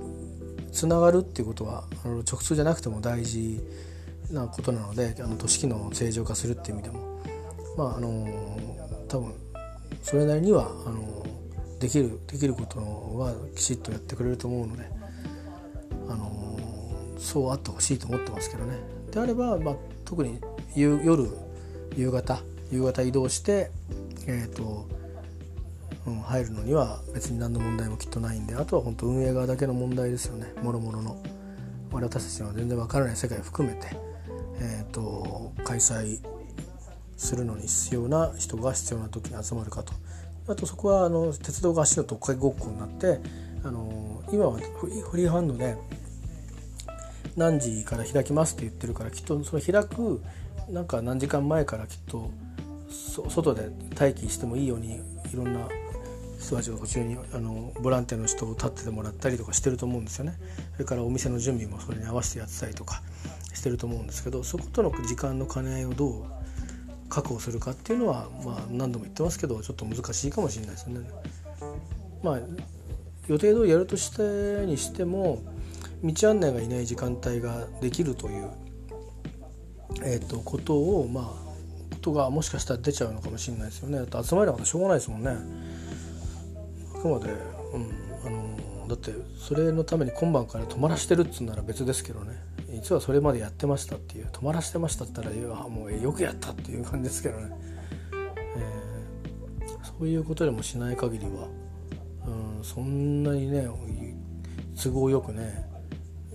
[0.71, 3.59] つながるっていうことはあの直通じゃなくても大事
[4.31, 7.21] なことなのであの都市機能を正常化するっていう意味でも
[7.77, 8.27] まああの
[9.07, 9.33] 多分
[10.01, 11.25] それなりにはあの
[11.79, 14.85] できるできることはきちっとやってくれると思うので
[16.09, 16.42] あの
[17.23, 18.77] そうあってほしいと思ってますけどね。
[19.11, 20.39] であれば、まあ、特に
[20.75, 21.29] 夜
[21.95, 23.71] 夕方夕方移動して
[24.27, 24.87] え、ー、と
[26.05, 30.53] うん、入るのには別に何の問題もきっとないんであとは本当運営側だけの問題ですよね。
[30.61, 31.17] もろもろの。
[31.93, 33.95] 私たちには全然わからない世界を含めて
[34.59, 36.19] えーと、開催
[37.17, 39.93] するのに必要な人が必要な時に集まるかと。
[40.47, 43.19] あとそこはあの鉄道が足のとっかけごっこになって
[43.63, 45.77] あの今はフリーハンドで
[47.35, 50.21] 何時から開きますって言ってるからきっとその開く
[50.69, 52.31] なんか何時間前からきっと
[53.29, 53.69] 外で
[53.99, 55.67] 待機してもいいようにいろんな
[56.39, 60.33] 人たちが途中にあのボランティアの人を立っててもらったりとかしてると思うんですよね。
[60.73, 63.01] それからお店の準備もそれに合わせてやってたりとか
[63.53, 66.23] してると思うんですけどそことの時間の兼ね合いをどう
[67.09, 70.99] 確保するかっていうのは、まあ、何度も言ってますけどちょっと難しいかもしれないですね。
[72.23, 72.39] まあ
[73.27, 75.41] 予定通りやるとしてにしても
[76.03, 78.49] 道案内がいない時間帯ができるという、
[80.03, 81.25] えーと、ことをまあ
[81.95, 83.97] ことがもしかしたら出ちゃうのかもしれないですよね。
[83.97, 85.31] だって集まりなかしょうがないですもんね。
[86.95, 87.89] あくまで、うん、
[88.25, 92.33] あのだってそれのために今晩から泊まらしてるっつうなら別ですけどね。
[92.73, 97.55] 実はそれまでやってましたっていう泊まらせてましたって言ったらもうよくやったっていう感じですけどね、
[98.11, 101.47] えー、そういうことでもしない限りは、
[102.57, 103.67] うん、そんなにね
[104.75, 105.72] 都合よくね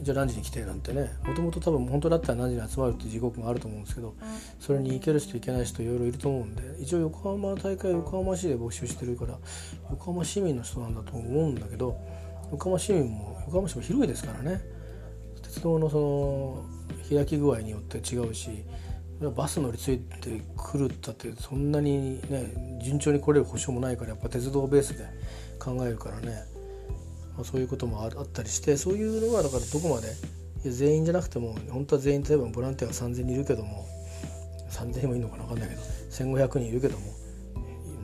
[0.00, 4.14] じゃあ何時に来てなんてねもともと多分本当だったら何時に集まるって時刻があると思うんですけど
[4.61, 9.38] それに行ける人行けない人いろいろいると思うんで一応横浜大会横浜市で募集してるから
[9.90, 11.98] 横浜市民の人なんだと思うんだけど
[12.50, 14.61] 横浜市民も横浜市も広いですからね。
[15.42, 16.64] 鉄道のその
[17.08, 18.64] 開き具合によって違うし
[19.34, 25.06] バス乗り継いでくるったってそんなにね順調に来れる保証もないからやっぱ鉄道ベースで
[25.58, 26.44] 考えるからね、
[27.38, 30.09] まあ、そういうこともあったりしてそういうのはだからどこまで
[30.68, 33.87] 全員じゃなくても本当は全員例えばボランティアが3,000人いるけども
[34.70, 37.07] 3,000人もいるのかな分かんないけど1,500人いるけども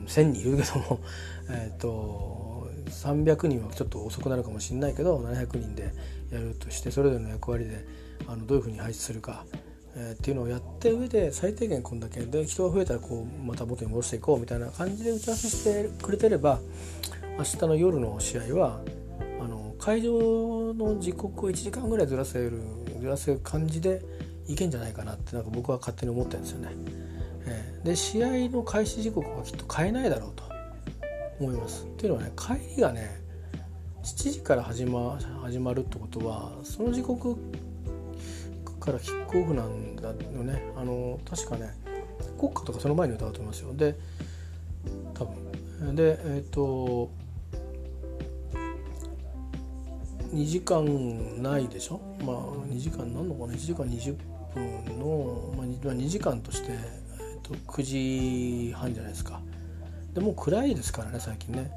[0.07, 0.99] 1,000人いるけども
[1.51, 5.91] えっ、と300人はちょっと遅くなるかもしれないけど700人で
[6.31, 7.85] やるとしてそれぞれの役割で
[8.27, 9.45] あのどういうふうに配置するか、
[9.95, 16.59] えー、っていうのをやって上で最低限こんだけで人が増えたらこうまた元に戻していこうみたいな感じで打ち合わせしてくれてれば
[17.37, 18.79] 明日の夜の試合は
[19.79, 22.61] 会場の時刻を1時間ぐらいずらせる
[22.99, 24.01] ずらせる感じで
[24.47, 26.69] いけんじゃないかなってなんか僕は勝手に思ってるんですよね。
[27.47, 30.43] えー、で試合の開始時刻はきっと変えないだろうと
[31.39, 31.85] 思います。
[31.85, 33.21] っていうのはね帰りがね
[34.03, 37.35] 7時から始ま始まるってことはその時刻
[38.79, 41.71] からキックオフなんだよねあの確かね
[42.37, 43.95] 国歌とかその前に歌うと思いますよで
[45.15, 47.09] 多分でえっ、ー、と
[50.35, 52.01] 2時間ないでしょ？
[52.19, 54.15] まあ2時間なんのかな？1時間20
[54.53, 57.83] 分の、まあ、2時間として、えー、と9
[58.69, 59.39] 時半じゃないですか。
[60.13, 61.71] でもう暗いですからね最近ね。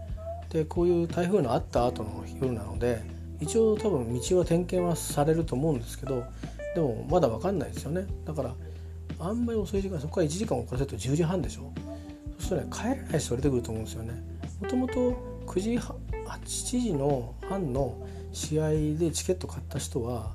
[0.51, 3.03] でこういう台風のあった後の夜なので
[3.40, 6.25] 一応多分道は点検はされると思うんですけど
[6.75, 8.07] でもまだ分かんないですよね。
[8.25, 8.55] だから
[9.21, 11.71] あんまり遅い時間そこから1時間遅らせると10時半でしょ？
[12.38, 14.23] そうするとね帰れない人が出てくると思うんですよね。
[14.61, 14.94] もともと
[15.47, 15.90] 9時8
[16.81, 17.94] 時の半の
[18.38, 20.33] 試合でチケット買った人は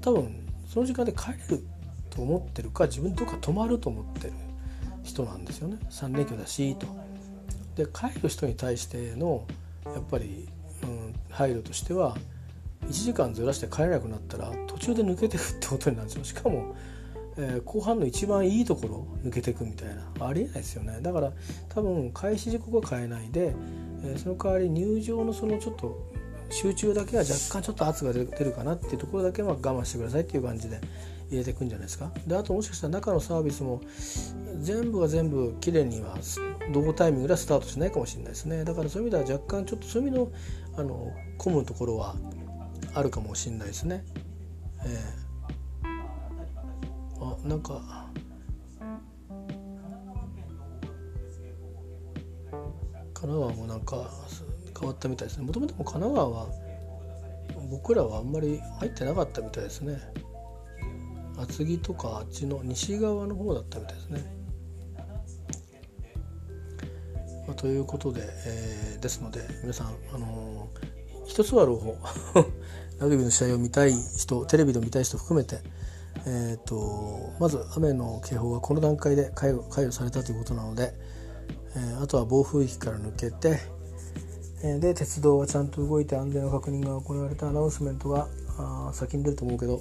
[0.00, 1.66] 多分その時間で帰れる
[2.08, 4.32] と思ってるか自分とか泊まると思ってる
[5.02, 5.76] 人なんですよね。
[5.90, 6.86] 3連休だしと。
[7.76, 9.46] で帰る人に対しての
[9.84, 10.48] やっぱり、
[10.84, 12.16] うん、配慮としては
[12.86, 16.24] 1時間ずらして帰れなくなったら途中で抜けてくってことになるんですよ。
[16.24, 16.74] しかも、
[17.36, 20.26] えー、後半の一番いいところ抜けてくみたいな。
[20.26, 20.98] ありえないですよね。
[21.02, 21.32] だから
[21.68, 23.54] 多分開始時刻は変えないで、
[24.02, 26.13] えー、その代わり入場のそのちょっと
[26.50, 30.80] 集中だけは若干ちょっと圧が出るかなっていうところだけは我慢してくださいっていう感じで
[31.30, 32.10] 入れていくんじゃないですか。
[32.26, 33.80] であともしかしたら中のサービスも
[34.60, 36.16] 全部が全部きれいには
[36.72, 38.64] 同タイミングではスタートしないかもしれないですね。
[38.64, 40.30] だからそういう意味では若干ちょっとそういう意味の
[40.76, 42.16] あの混むところは
[42.94, 44.04] あるかもしれないですね。
[44.84, 48.04] えー、あなんか。
[53.14, 54.10] 神奈川もなんか
[54.84, 55.46] 変わったみたいですね。
[55.46, 56.46] もともと神奈川は
[57.70, 59.98] 僕らはあんまり入ってなかったみたいですね。
[61.38, 64.24] 厚木とかあっちの西側の方だったみたいですね、
[67.48, 71.96] まあ、ということで、えー、ですので皆さんあのー、一つは朗報
[73.00, 75.58] ラグビーの試合を見たい人テレビで見たい人含めて、
[76.24, 80.94] えーと、まず雨の警報がこの段階で解除されたということなので、
[81.74, 83.58] えー、あとは暴風域から抜けて、
[84.80, 88.28] で鉄道がちゃんと動いて安全の確認が行われたアナウンスメントが
[88.94, 89.80] 先に出ると思うけど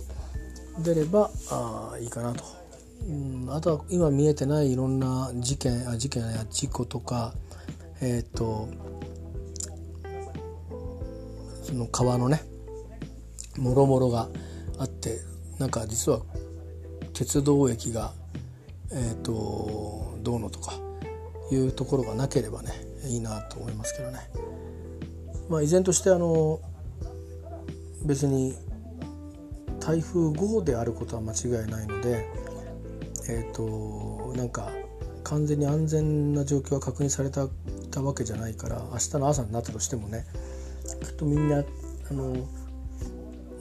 [0.80, 2.44] 出ればあいいかなと。
[3.08, 7.34] うん、あとは今見えてないいろんな事件あ事件や事故とか
[8.02, 8.70] えっ、ー、と
[11.64, 12.44] その川のね
[13.58, 14.30] もろもろが
[14.80, 15.20] あって
[15.60, 16.22] なんか実は
[17.14, 18.14] 鉄道駅が
[18.92, 20.74] えっ、ー、とどうのとか
[21.52, 22.72] いうところがなければね
[23.06, 24.20] いいなと思いますけどね。
[25.50, 26.60] まあ、依然としてあの
[28.06, 28.56] 別に
[29.80, 32.26] 台風5であることは間違いないので
[33.30, 34.70] え、ー、となんか
[35.24, 37.48] 完全に安全な状況が確認された
[37.92, 40.26] たわけじゃないから明日の朝になったとしてもね
[41.04, 42.36] きっとみんなあの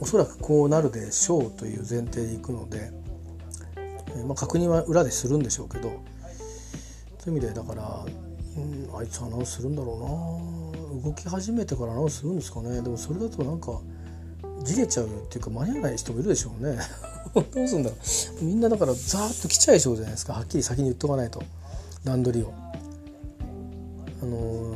[0.01, 2.91] おそらくこうなるでしょうという前提でいくので、
[4.17, 5.91] えまあ、確認は裏でするんでしょうけど
[7.19, 8.05] そういう意味でだから、
[8.57, 10.62] うん、あいつアナウンスするんだろうな
[11.05, 12.81] 動き始めてからアナウンスするんですかね。
[12.81, 13.81] でもそれだとなんか
[14.63, 16.79] じれちゃうっていうか間に合わない人もいるでしょうね。
[17.35, 17.97] どうすんだろ
[18.41, 18.45] う。
[18.45, 20.35] みんなだからザーッと来ちゃいそうじゃないですか。
[20.35, 21.43] はっきり先に言っとかないと。
[22.05, 22.53] 段取りを。
[24.23, 24.73] あの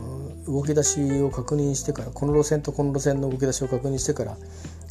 [0.47, 4.37] 動き出しを確認してからこの路線とこの路線の動き出しを確認してから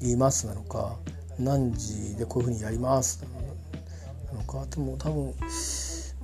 [0.02, 0.96] 言いますなのか
[1.38, 3.22] 何時でこういうふうにやります
[4.32, 4.66] なのか。
[4.70, 5.34] でも多分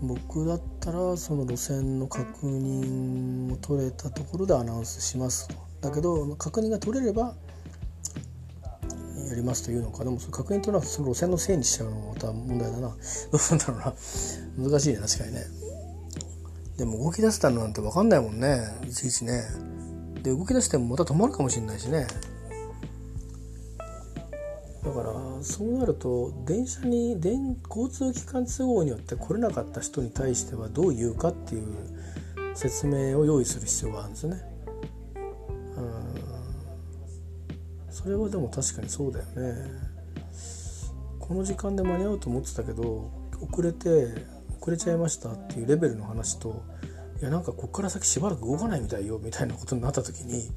[0.02, 5.56] 僕だったらその路線の確認を取れたところでアナウンスしますと。
[5.82, 7.36] だけど確認が取れれば
[9.30, 10.04] やりますというのか。
[10.04, 12.80] でもその確認というのはその路線のせいにしちゃうのもまた問題だな。
[12.80, 12.98] どう
[13.50, 14.70] なんだろうな。
[14.70, 15.46] 難しいね確かにね。
[16.78, 18.60] でも動き出したのなんて分かんないもんね。
[18.88, 19.44] いちいちね。
[20.24, 22.08] で動き出してもまた止まるかもしれないしね。
[24.84, 31.66] だからそうなると電車に電交通機関都合によって来れなかった人に対してはどう言うかっていう
[32.54, 34.42] 説明を用意する必要があるんですね。
[35.78, 36.02] うん
[37.90, 39.92] それはでも確かにそうだよね。
[41.20, 43.10] この時間で間に合うと思ってたけど
[43.42, 44.26] 遅れて
[44.60, 46.64] 遅れちゃいましたっていうレベルの話と
[47.22, 50.50] いやなんかこっから先しばらく動かないみたいよみたいなことになった時に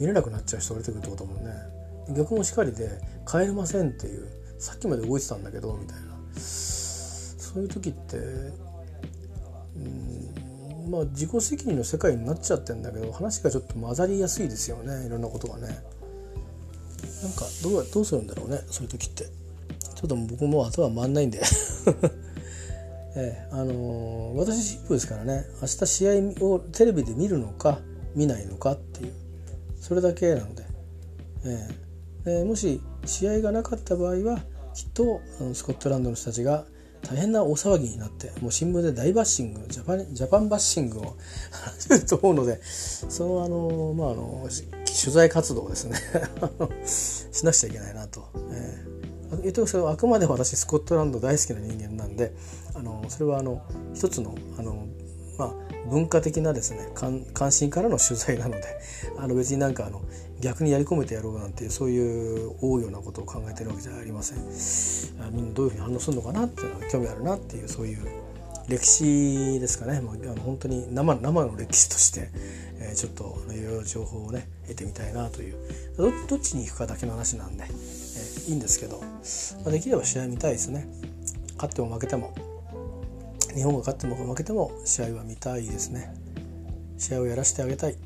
[0.00, 1.77] 見れなくなっちゃう人が出てくるってことだもんね。
[2.16, 4.28] 逆もしかりで帰れませんっていう
[4.58, 6.08] さっきまで動いてたんだけどみたいな。
[6.40, 8.20] そういう時ってう
[9.80, 15.66] んまあ自己責任の世界になっちゃってんだけど話がちょっと混ざりやすいですよねいろんなことがね。
[17.22, 19.24] なんかどうどうするんだろうねそういう時って。
[19.94, 21.42] ちょっと僕も頭回んないんで。
[23.16, 26.12] ええあのー、私シンプですからね明日試合
[26.46, 27.80] をテレビで見るのか
[28.14, 29.12] 見ないのかっていう
[29.80, 30.64] それだけなので、
[31.44, 31.74] ええ、
[32.26, 34.40] えもし試合がなかった場合は
[34.74, 35.20] きっと
[35.54, 36.64] スコットランドの人たちが
[37.02, 41.16] 大変な大騒ぎになってもう新聞で大バッシングジャパンジャパンバッシングを
[41.78, 44.48] する と思うのでそのあのまああの
[44.84, 45.96] 取材活動をですね
[47.32, 48.24] しなくちゃいけないなと。
[48.50, 52.34] えー、言ってますけどあくまで私スコットランド大好きな人間なんで
[52.74, 53.62] あのそれはあの
[53.94, 54.86] 一つのあの、
[55.38, 55.54] まあ、
[55.88, 58.62] 文化的なですね関心からの取材なので
[59.18, 60.02] あの別になんかあの
[60.40, 64.38] 逆にやり込めてやろうなんていうそういう大ようなことを考えてるわけじゃありません。
[65.32, 67.98] みんなどういうふうに反応するのかなっていうのは興味あるなっていうそういう
[68.68, 72.30] 歴史ですかね、まあ、あの本当に生生の歴史として、
[72.78, 75.56] えー、ちょっといろいろ情報をね得てみたいなという。
[75.96, 79.00] どっちに行くかだけの話なんで、えー、いいんですけど、
[79.64, 80.86] まあ、できれば試合見たいですね。
[81.56, 82.32] 勝っても負けても。
[83.54, 86.14] 日本が勝っても負けても試合は見たいですね。
[86.98, 87.96] 試合をやらせてあげたい、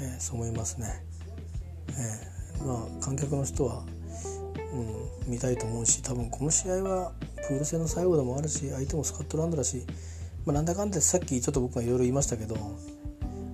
[0.00, 1.04] えー、そう思いますね、
[1.90, 3.84] えー、まあ観客の人は、
[5.26, 7.12] うん、見たいと思うし多分この試合は
[7.48, 9.86] プール戦の最後でもあるし相手もスコットランドだし、
[10.44, 12.56] まあ、なんだかんださっきちょっと僕がいろいろ言いましたけど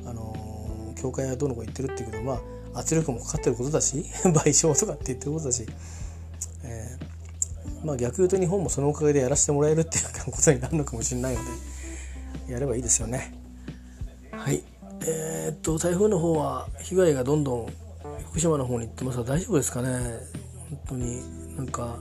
[0.06, 2.40] あのー、教会はどの子言ってるっていうけどま
[2.74, 5.66] あ圧力もかかってることだし 賠償とかって言ってることだし、
[7.84, 11.40] まあ逆言うと日本もそのおかげでやらせてもらえるっていうことになるのかもしれないの
[12.46, 13.34] でやればいいですよね。
[14.32, 14.62] はい。
[15.06, 17.72] えー、っと台風の方は被害がどんどん
[18.30, 19.88] 福島の方に行ってますが大丈夫ですかね？
[20.70, 21.98] 本当になんか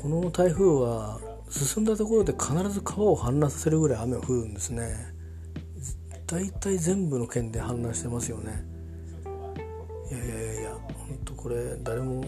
[0.00, 5.14] この台風は進んだところで必ず川を氾濫させるぐらい雨が降るんですね。
[6.26, 8.64] 大体全部の県で氾濫してますよね。
[10.10, 12.24] いやいやいやいや本当これ誰も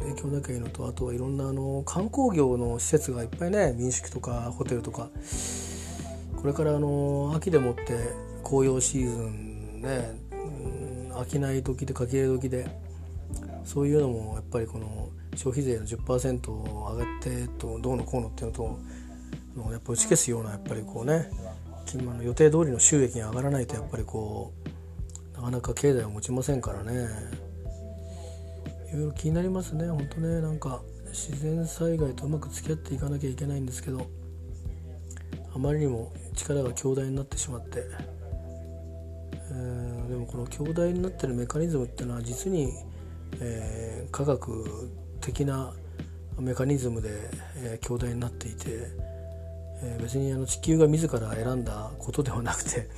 [0.00, 5.08] 影響なきゃいいのとあとはいろんなあの観光業の施設がいっぱいね民宿とかホテルとか
[6.36, 7.82] これからあの秋でもって
[8.42, 10.34] 紅葉シーズンね、う
[11.08, 12.66] ん、飽きない時で書き入れ時で
[13.64, 18.78] そういうのもやっぱりこの消費税の10%上がってとどうのこうのっていうのと
[19.72, 21.30] やっぱ打ち消すようなやっぱりこうね
[21.94, 24.52] 今の予定通りの収益が上がらないとやっぱりこ
[25.34, 27.43] うなかなか経済を持ちませんからね。
[28.96, 29.88] ろいろ気になりますね。
[29.88, 30.82] 本当ねなんか
[31.14, 34.06] 自然災害とうまく付き合っていかなきゃいけないんですけど
[35.54, 37.84] あまりにも力が強大になってしまって、
[39.50, 42.72] えー、でもこの強大になってるメカニズムっていうのは実に、
[43.40, 44.90] えー、科学
[45.20, 45.72] 的な
[46.40, 47.10] メカニズムで、
[47.58, 48.64] えー、強大になっていて、
[49.82, 52.88] えー、別にあの地球が自ら選んだことではなくて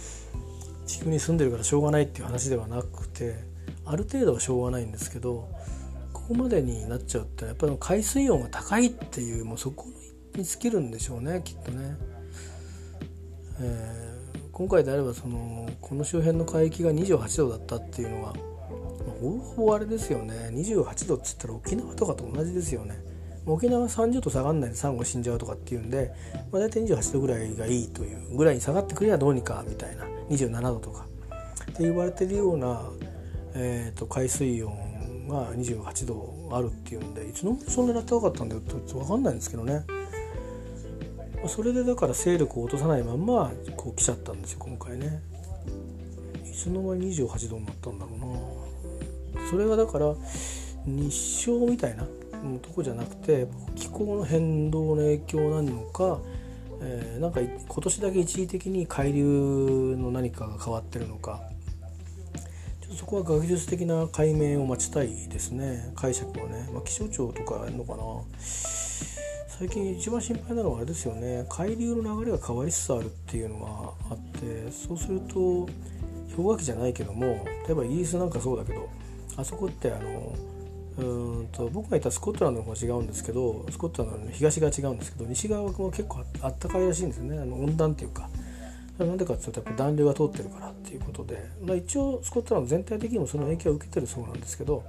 [0.86, 3.34] 地球に住んでるからしょうがないっていう話ではなくて
[3.84, 5.50] ある程度はしょうがないんですけど
[6.26, 9.86] こまでになっちゃうってやっぱり海水温が高いっていうもうそこ
[10.34, 11.96] に尽きるんでしょうねきっとね。
[13.58, 18.34] えー、今回であればそのこの周辺の海域が28度だったっていうのは
[19.20, 22.98] ほぼほぼあれですよね28度っつったら沖縄とかと同じですよね。
[23.46, 26.12] 沖縄は30度下がんないでサンゴ死んじゃうとかっていうんで、
[26.50, 31.06] まあ、大体28度ぐらいがいいというぐらいに下がってくればどうにかみたいな27度とか
[31.62, 32.82] って言われてるような、
[33.54, 34.85] えーと海水温
[35.28, 39.84] が28度あるっていうんでいつの間にそんなに暖かかったんだよって分かんないんですけどね。
[41.48, 45.20] それでだから勢力を落とさないまんまこう来ちゃったんですよ今回ね。
[46.44, 48.16] いつの間に28度になったんだろ
[49.34, 49.48] うな。
[49.50, 50.14] それがだから
[50.86, 52.04] 日照みたいな
[52.62, 56.18] とこじゃなくて気候の変動の影響なのか、
[56.80, 61.40] えー、なんか今年だけ一時的に海流の何かが変わってるのか。
[62.94, 65.92] そこは学術的な解明を待ちたいですね。
[65.96, 68.02] 解釈をね、まあ、気象庁とかやるのかな。
[69.58, 71.46] 最近一番心配なのはあれですよね。
[71.48, 75.66] 海流の流れが変わりつつあるっていうのがあってそうすると
[76.36, 78.88] 氷河期じゃないけども例えばイギリスなんかそうだけど
[79.36, 80.34] あそこってあの
[80.98, 87.38] うんと僕がいたスコットランドの方が違うんですけどスコットランドの東が違うんですけど西側は結構あったかいらしいんですよね。
[87.38, 88.28] あの温暖っていうか。
[88.98, 94.82] なんでかっていうとやっぱ暖流が通ってるからっていうことで、まあ、一応スコットランド全体的にもその影響を受けてるそうなんですけど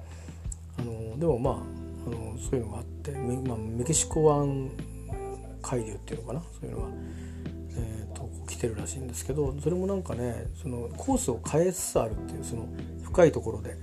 [0.80, 4.70] あのでもまああのそういうのがあってメ,、まあ、メキシコ湾
[5.62, 6.42] 海流っていうのかな？
[6.42, 6.88] そういうのが、
[7.72, 12.66] えーと、来てるらしいんですけどそれもなんかねそのコースを変えつつあるっていうその
[13.04, 13.76] 深いところで。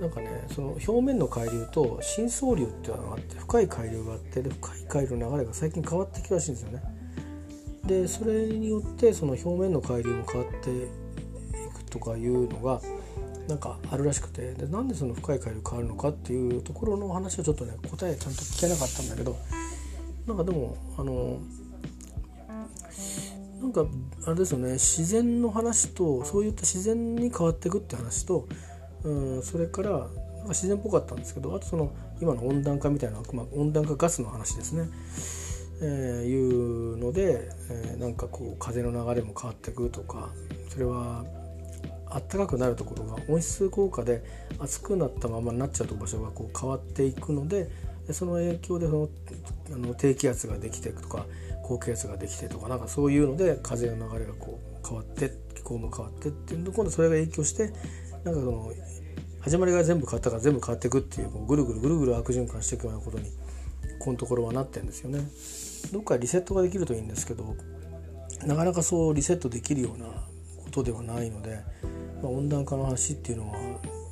[0.00, 6.82] なんかねその表面の海流と深層流っていうのがあって深い海流があってで深い海流の流れが最近変わってきたらしいんですよね。
[7.86, 10.88] でそれによってその表面の海流も変わってい
[11.74, 12.80] くとかいうのが
[13.48, 19.36] なんかあるらしくてでなんでその深い海流変わるのかっていうところの話はちょっとね答えちゃんと聞けなかったんだけど
[20.26, 21.40] なんかでもあの
[23.60, 23.86] なんか
[24.26, 28.48] あれですよね自然の話とそういった自然に変わっていくって話と
[29.04, 30.08] うんそれから
[30.48, 34.88] 自然っぽかったんですけどあとその今の温暖化みたいな、まあ、温暖化ガスの話ですね、
[35.84, 40.30] えー、いうので、えー、なんかこう風の流れも変わっていくとか
[40.68, 41.24] それは
[42.06, 44.22] あったかくなるところが温室効果で
[44.58, 47.68] 熱くなったままになっちゃうと場所がこう変わっていくので
[48.06, 49.08] でその影響でその
[49.72, 51.26] あの低気圧ができていくとか
[51.62, 57.72] 高気圧ができてとかなんかそういうので風の流れがこう変わって気候も変わってっていうと今度それが影響して
[58.24, 58.72] なんかその
[59.40, 63.30] 始まりが全部変わったから全部変わっていくっていうこうぐるぐるぐるぐる悪循環していくようなことに
[63.98, 65.20] このところはなってるんですよね。
[65.92, 67.56] どっかリセットができるといいんですけど
[68.46, 71.60] なかなかそうリセットできるようなことではないので、
[72.22, 73.58] まあ、温暖化の話っていうのは、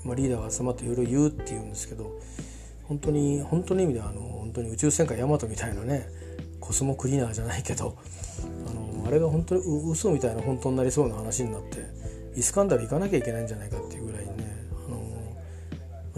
[0.04, 2.20] まあ、リーダーが集まっていろいろ言うっていうんですけど
[2.84, 6.06] 本当に本当の意味ではあの本当に宇宙戦艦ヤマトみたいなね
[6.60, 7.96] コスモクリーナーじゃないけど
[8.68, 11.78] あのあれが本当に嘘みたいな本当になりそうな話になって
[12.36, 14.09] イスカンダル行かなきゃいけないんじゃないかっていう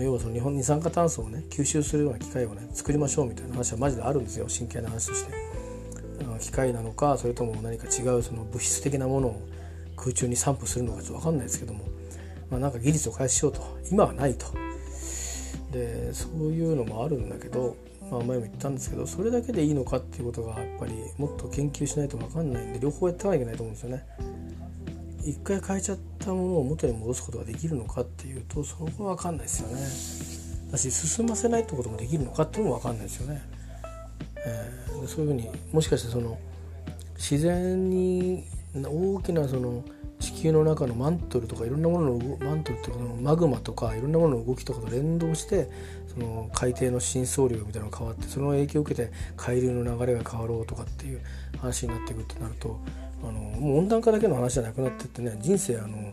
[0.02, 5.52] 要はその日本二酸化炭素をね吸収するような機械をね作りましょうみたいな話はマジであるんですよ真剣な話として。
[6.42, 9.48] 機械なのかそれとも何か違うその物質的なものを
[9.96, 11.84] 空中に散布するのかちょっと分かんないですけども、
[12.50, 14.46] まあ、なんか技術を開始しようと今はないと
[15.70, 17.76] でそういうのもあるんだけど、
[18.10, 24.06] まあ、前も言ったんですけどそれだけでいいのかっていうことがやっぱりもっと研究しないと分かんないんで両方やっていかなきゃいけないと思うんですよね。
[25.24, 30.22] 一回変えちゃったものを元に戻すことができるのかっていうとそこは分かんないですよね。
[30.72, 33.42] だし進ませないってこともできるのかっていうのも分かんないですよね、
[34.46, 36.38] えー、そういうふうにもしかしてその
[37.16, 38.44] 自然に
[38.74, 39.84] 大きなその
[40.42, 45.68] 球の中のマントルとかいろんなもののマントルっていうかマグマとかいろんなものの動きとかと連動して
[46.12, 51.20] その海底の深層量みたいなのが変わってその影響を受けて海流の流れが変わろうとかっていう
[51.58, 52.78] 話になってくってなると
[53.22, 56.12] あのもう温暖化だけの話じゃなくなってってね人生あの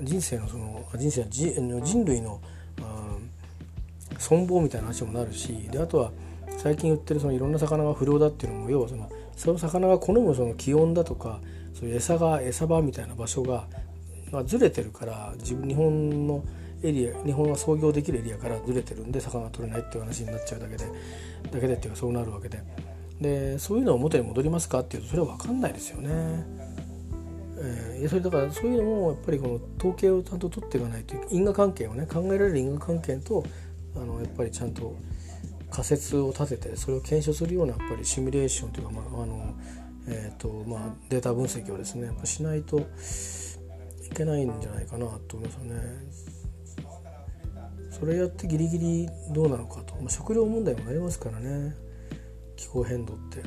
[0.00, 2.40] 人生のその人生人類の
[4.18, 6.12] 存亡みたいな話もなるしであとは
[6.58, 11.40] 最近言ってるそのいろんな魚が不良だっていうのも要はそのその魚が好むその気温だとか
[11.78, 13.66] そういう餌が餌場みたいな場所が、
[14.32, 16.42] まあ、ずれてるから自分日本の
[16.82, 20.84] エリア日本が操業できるエリアからずれてるんで魚が取れないっていう話になっちゃうだけで
[21.52, 22.62] だけでっていうかそうなるわけで
[23.20, 26.44] でそういうのを元に戻りますかっていうとそれは分かんないですよね。
[27.58, 33.44] えー、それだからそういうのもやっぱりこの統計をちゃんと取っていかないという因果関係をね考えられる因果関係と
[33.96, 34.94] あのやっぱりちゃんと
[35.70, 39.54] 仮説を立ててそれを検証するようなやっぱりシミュレーションというか、まああの
[40.08, 42.84] えーとまあ、データ分析をですねしないとい
[44.14, 45.80] けないんじゃないかなと思いますよね。
[47.90, 51.74] それやってギリギリどうなのかと、まあ、食料問題もありますからね。
[52.54, 53.42] 気候変動って。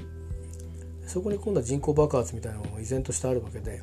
[1.05, 3.81] そこに今度は人口爆発みたいなのも依然としてあるわけで。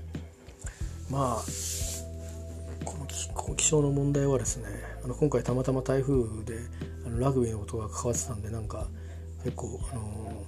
[1.10, 1.44] まあ
[2.84, 4.66] この気象の問題はですね
[5.04, 6.58] あの今回たまたま台風で
[7.06, 8.86] あのラグビーのことが関わってたんでなんか
[9.44, 10.44] 結構あの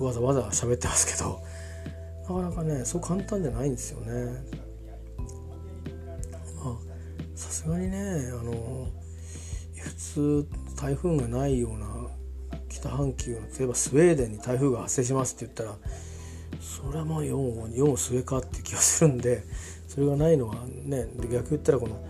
[0.00, 1.40] わざわざ喋ってますけど
[2.22, 4.12] なかなかねそう簡単じゃないんですよね。
[6.62, 6.76] まあ
[7.34, 8.88] さすがにねあの
[9.76, 11.86] 普通台風がないような
[12.68, 15.76] 北半球の例えばスウェーデンに台風が発生しますって言ったら
[16.60, 19.44] それはまあ4を4を末かって気がするんで
[19.88, 22.02] それがないのはね逆言ったらこの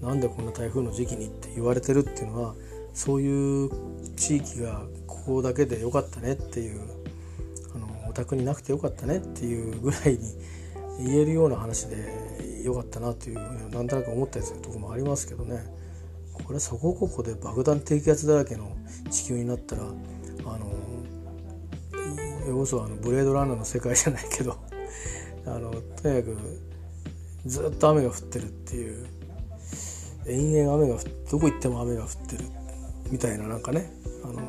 [0.00, 2.54] なんでこんな台風の時期にって言われてるっていうのは
[2.92, 3.70] そういう
[4.16, 7.03] 地域がここだけでよかったねっていう
[8.14, 10.18] 宅になくてよかったねっていうぐらいに
[11.00, 15.84] 言えるような話で よかったなっていうなんとなく思ったりするとこもありますけどね。
[16.42, 18.76] これそこここで爆弾低気圧だらけの
[19.08, 20.72] 地球になったらあの
[22.48, 24.56] 要こそあのブレードランナーの世界じゃないけど
[25.46, 26.36] あのとにかく
[27.46, 29.06] ずっと雨が降ってるっていう
[30.26, 30.98] 延々雨が
[31.30, 32.44] どこ行っても雨が降ってる
[33.10, 33.92] みたいななんかね
[34.24, 34.40] あの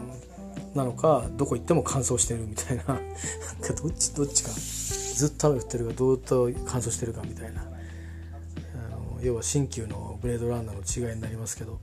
[0.76, 2.84] なのかどこ行っても乾燥してるみたいな。
[2.88, 4.52] なんかどっちどっちか。
[4.52, 7.62] ずっと雨降ってるかどうと乾燥してるかみたいな。
[7.62, 11.80] あの要は新旧のブレードランナーの違いになりますけど。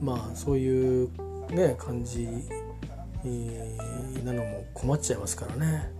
[0.00, 1.08] まあそういう
[1.50, 2.28] ね感じ
[4.24, 5.92] なのも困っちゃいますからね。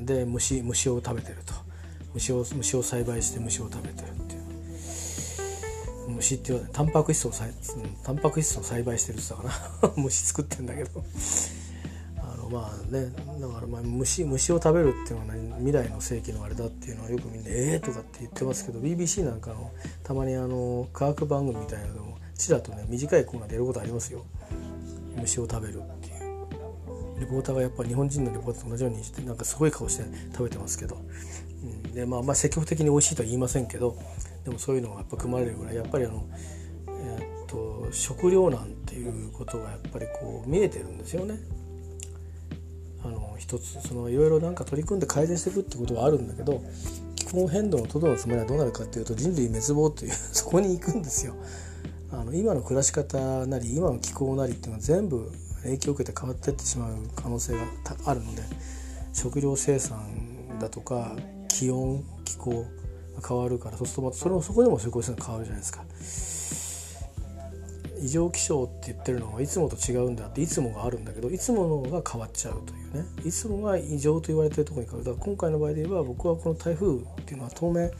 [0.00, 1.52] で虫虫を食べてると。
[2.14, 4.08] 虫を虫を栽培して虫を食べてる。
[4.08, 4.25] っていう
[6.08, 7.32] 虫っていうのはタンパク質を
[8.04, 9.92] タンパク質を栽培してるって言ったかな。
[10.02, 11.04] 虫作ってんだけど。
[12.18, 19.70] あのまあねだからまあ虫虫を食べるっていうのは、ね、未来の世紀のあれだっていうのはよくみんな「ええー!」とかって言ってますけど BBC なんかの
[20.02, 24.24] たまにあの科学番組みたいなのもちらとね短いコーナーでやることありますよ。
[25.16, 26.16] 虫を食べるっていう。
[27.18, 30.98] リポーターがやっぱ日本人のリポーターと同じようにしてなんかすごい顔して食べてますけど、
[31.62, 33.96] うん、でまあまあ積極的に美味しいとは言いませんけど
[34.46, 36.24] でもそういうのがやっぱ組まれるぐらいやっぱりあの、
[36.86, 41.36] えー、っと食糧難っていうことがやっぱりこう見えてるんですよね。
[43.04, 46.62] あの一つそのいろいろなんか取り組んで改善していくってことはあるんだけど
[47.16, 51.34] 気候変動のトドのつもりはどうなるかっていうと人類滅亡という そこに行くんですよ。
[52.12, 55.28] あの今の暮らし方なり今の気候なりっていうのは全部
[55.64, 57.64] 影響を受けて変わっていってしまう可能性が
[58.04, 58.42] あるので
[59.12, 61.16] 食料生産だとか
[61.48, 62.64] 気温気候
[63.26, 65.84] 変わるからそうするとまたそれもそこでも食料生産変わるじゃないですか。
[67.98, 77.90] 異常気象って言ってるのはいつもと違うんだっていつもがあるんだけどいつものが変わっちゃうというねいつもが異常と言われてるとこに変わるだから今回の場合で言えば僕はこの台風っていうのは当面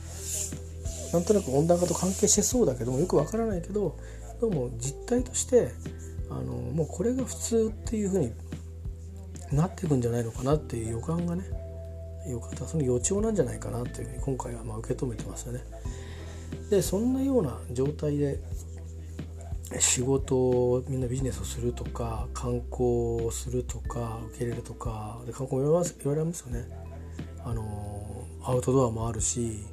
[1.13, 3.97] なんとなく温暖化と関係してそうだけどもよくわからないけど
[4.39, 5.71] どうも実態として
[6.29, 8.31] あのもうこれが普通っていうふうに
[9.51, 11.43] なっていくんじゃないのかなっていう予感がね
[12.27, 15.63] 予感その予兆なんじゃないかなというふうに今回はま受け止めてますよね。
[16.69, 18.39] でそんなような状態で
[19.79, 26.67] 仕事をみんなビジネスをするとか観光をするとか受け入れるとかで観光もいろいろありますよね。
[27.43, 29.65] あのアウトドアもあるし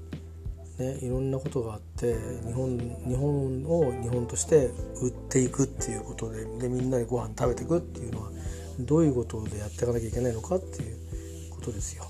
[0.79, 8.31] ね、いろんなことがあって日本日本を日本として売っていくっていうことででみんなでご飯食べていくっていうのは
[8.81, 12.05] どういうことでやっていかなきゃいけないのかっていうことですよ。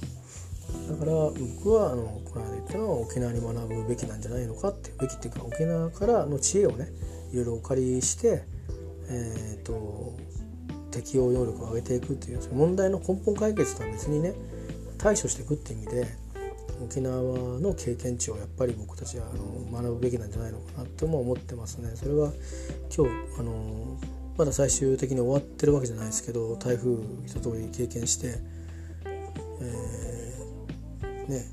[0.89, 6.89] だから僕はあのこの間言ったのは沖縄に学ぶべきなんじゃないのかっていうべきっていうか沖縄からの知恵をね
[7.33, 8.45] いろいろお借りして、
[9.09, 10.17] えーと、
[10.91, 14.35] 適応能力を上げていくっていう問題の根本解決とは別にね
[14.99, 16.07] 対処していくっていう意味で
[16.83, 21.91] 沖縄の経験値をやっぱり僕たちはあの学ぶべきなんじゃないのかなっても思ってますね。
[21.95, 22.33] それは
[22.95, 23.99] 今日あの
[24.37, 26.97] まだ最終的に終わってるわけじゃないですけど台風
[27.27, 28.39] 一通り経験して、
[29.61, 30.34] えー、
[31.29, 31.45] ね。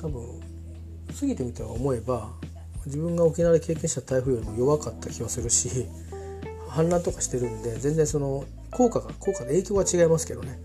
[0.00, 0.40] 多分
[1.18, 2.30] 過ぎてみて思えば
[2.84, 5.86] 自分が沖縄で経験した台風よりも弱かった気がするし
[6.68, 10.58] 氾濫とかしてるんで全然その効果が効果で影響は違いますけどね。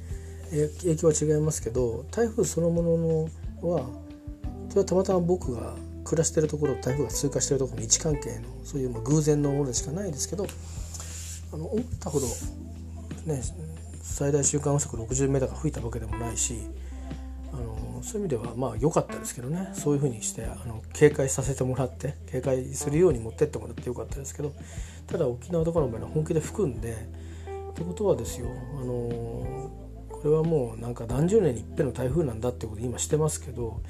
[0.52, 3.30] 影響は違いますけど台風そのものの
[3.70, 3.88] は
[4.70, 10.47] それはたまたま僕が暮らしてるところ台風が通過してるところの位置関係のそういうま偶然のものでしかないですけど
[11.54, 12.26] あの思ったほど
[13.26, 13.41] ね
[14.02, 16.62] 最大瞬間風速60メーターが吹いたわけでもないし
[18.02, 24.54] そういう意味ではまあ良かったですけどねそういうふうにしてあの警戒させてもらって警戒するように持ってってもらってよかったですけど
[25.08, 26.93] ただ沖縄とかの場合は本気で吹くんで
[27.72, 28.47] ってことはですよ
[28.80, 29.72] あの
[30.10, 33.82] これはもうなんか何十年に一遍の台風なんだってこと今してますけど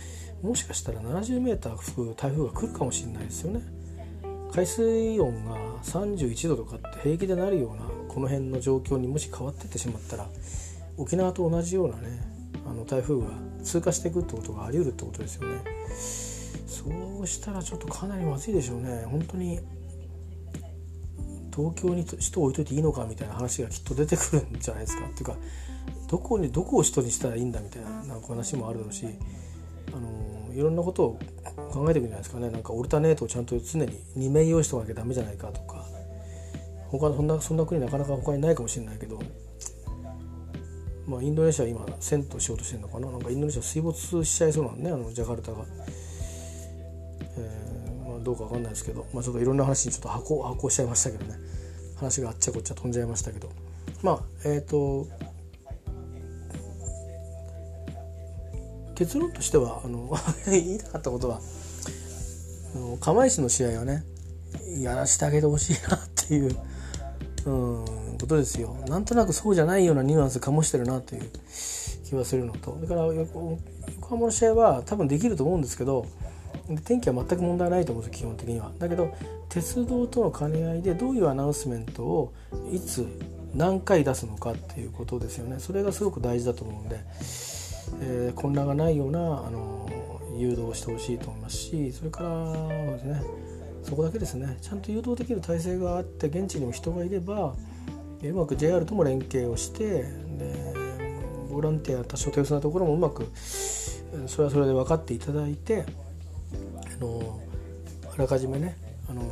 [0.43, 3.61] もしかしたら 70m 吹く台風が来るかもしれないですよね。
[4.51, 10.27] 海水温が31度とかって平気でなるようなこの辺の状況にもし変わってってしまったら
[10.97, 12.38] 沖縄と同じようなね
[12.69, 13.27] あの台風が
[13.63, 15.63] 通過していくってことがあり得るってことですよね。
[16.67, 19.05] そうしたらちょっとかなりまずいでしょうね。
[19.05, 19.59] 本当に
[21.53, 25.05] 東京に人を置いといていいのかみたいな話がきっと出てくるんじゃないですか。
[25.05, 25.35] っていうか
[26.07, 29.05] どこにどこを人にしたらいいんだみたいななんか話もあるだろうし
[29.91, 31.19] あのいろんなことを
[31.71, 35.85] 考えていくんじゃないですかねなんかオルタネートをちゃんと常に2面用意しておかなきゃダメじゃないかとか
[36.89, 39.19] 他のそんなそんな国なかなか他にないかもしれないけど、
[41.09, 43.09] まあ、インドネシア今遷都しようとしてるのかな？
[43.09, 45.65] なんかインドネシア水没しちゃいそうなんねあのジャカルタが。
[47.37, 51.39] えーまあ、どうか分かんないですけど、まあ、ちょっといろんな話にちょっと箱箱しちゃいましたけどね。
[51.97, 53.49] 話があっちゃこっちゃ飛んじゃいましたけど。
[54.03, 55.07] まあえっ、ー、と
[58.95, 61.41] 結論としてはあの言 いたかったことは
[62.75, 64.03] あの釜石の試合はね
[64.79, 66.55] やらしてあげてほしいなっていう、
[67.45, 67.85] うん、
[68.19, 71.29] ことですよなんとなくそうじゃないようなニュアンス醸してるなという
[72.05, 73.57] 気はするのとだから横
[74.01, 76.05] 浜の試合は多分できると思うんですけど
[76.85, 78.71] 天気は全く問題ないと思うんです基本的には。
[78.77, 79.13] だけど
[79.49, 82.33] 鉄道との兼ね合いでどういうアナウンスメントを
[82.71, 83.07] いつ
[83.55, 86.99] 何回出すのかっていうことですよねそれがすごく大事だと思うんで。
[88.01, 89.89] えー、混乱がないようなあの
[90.37, 92.53] 誘導をしてほしいと思いますしそれから
[92.93, 93.21] ですね
[93.89, 94.59] そこだけですね。
[94.61, 97.55] ちゃんと誘導できる体制があって現地にも人がいれば
[98.21, 100.79] うまく JR とも連携をしてで
[101.49, 103.27] ボランティア多少手薄なところもうまく
[104.27, 105.85] それはそれで分かっていただいて
[106.99, 107.39] あの
[108.13, 108.77] あらかじめね
[109.09, 109.23] あの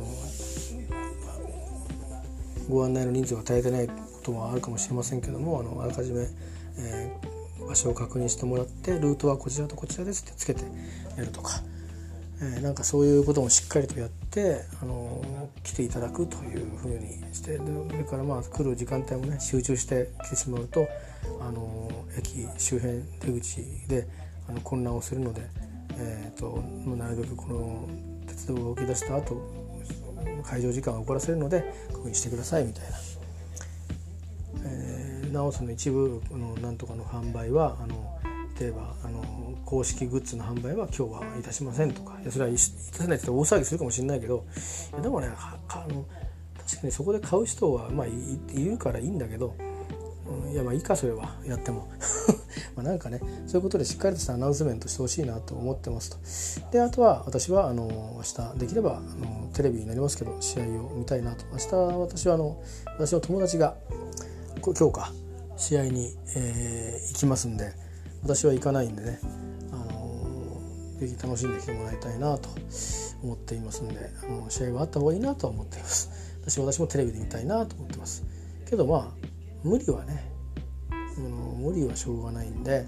[2.68, 3.94] ご案内の人数が足りてないこ
[4.24, 6.26] ともあるかもしれませんけどもあのあらかじめ、
[6.78, 10.64] えー、場所を確認してもらってルートはこちらとこちらですってつけて
[11.16, 11.62] やるとか、
[12.40, 15.22] え、なんかそういうこともしっかりとやってあの
[15.64, 20.86] 来ていただくというふうにしてそれからまあ来る時間帯もね集中して来てしまうと
[21.40, 24.06] あの駅周辺出口で
[24.48, 25.42] あの混乱をするので、
[25.98, 26.62] えーと、
[26.96, 27.88] なるべくこの
[28.26, 29.42] 鉄道が動き出した後
[30.44, 32.96] 会場時間を遅らせるのでこういうふうにしてくださいみたいな。
[34.64, 38.17] えー、なおその一部のなんとかの販売はあの
[38.58, 39.22] 例えばあの
[39.64, 42.18] 公式グッズの販売は今日はいたしませんとか。
[42.20, 44.44] いやそれはいたせないって大騒ぎするかもしれないけど。
[44.92, 46.04] いやでもねあの
[46.58, 48.10] 確かにそこで買う人はまあい
[48.52, 49.54] いるからいいんだけど、
[50.44, 51.88] うん、いやまあいいかそれはやっても。
[52.74, 56.70] まあなんかねそういうことでしっかりとしたアナウンスメントしてほしいなと思ってますと。
[56.72, 57.86] であとは私はあの
[58.16, 61.44] 明日できればあのテレビになりますけど試合を見たいなと。
[61.52, 62.60] 明日私はあの
[62.98, 63.76] 私の友達が
[64.60, 65.12] 今日か
[65.56, 67.87] 試合に、えー、行きますんで。
[68.22, 69.20] 私は行かないんでね、
[69.72, 72.48] あのー、ぜひ楽しんできてもらいたいなと
[73.22, 76.10] 思っていますんで、あの試合はあった方がいいなとは思っています。
[76.44, 78.24] 私 私もテレビで見たいなと思ってます。
[78.68, 79.28] けどまあ
[79.62, 80.30] 無理はね、
[80.90, 82.86] あの無理はしょうがないんで、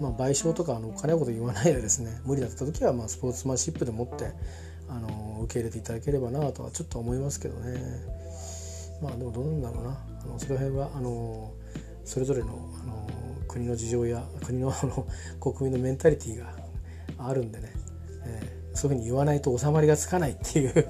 [0.00, 4.32] まあ、賠償とかあのお金のこと言わないでですね無理だった時はまあスポーツマンシップでもって
[4.88, 7.78] あの受け入れていただければなとはちょっと思いますけどね。
[9.00, 9.90] まあでもどうなんだろうな。
[10.22, 11.52] あのその辺はあの
[12.04, 12.48] それぞれの
[12.82, 12.99] あの
[13.50, 14.72] 国の事情や国の
[15.40, 16.54] 国民のメンタリティーが
[17.18, 17.72] あるんでね、
[18.24, 20.88] えー、そういうふうに言わないと収まりがつかないっていう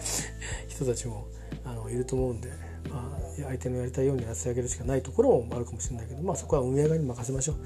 [0.69, 1.27] 人たちも
[1.65, 2.51] あのいると思うんで、
[2.91, 7.57] まあ、相手のやりたいようにやってあげるしかないところもあるかもしれないけど、まあ、そこは運営側に任せましょう。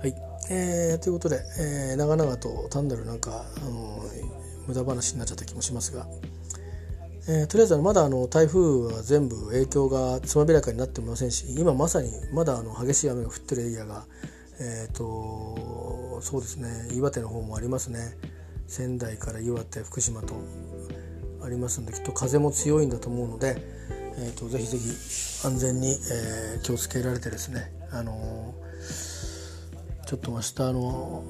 [0.00, 0.14] はい
[0.50, 4.00] えー、ということで、えー、長々と単なるなんか、あの
[4.66, 6.06] 無駄話になっちゃった気もしますが。
[7.30, 14.04] えー、とりあえずまだあの台風は全部影響がつまびらかになってませんし今まさにまだあの激しい雨が降ってるエリアが、
[14.60, 17.98] えーと、そうですね岩手の方もありますね。
[18.66, 20.34] 仙台から岩手福島と
[21.42, 23.56] ありますんできっと風も強いんだと思うので、
[24.18, 31.24] えーと、ぜひぜひ安全に、えー、気をつけられてですね、あのー、ちょっと明日の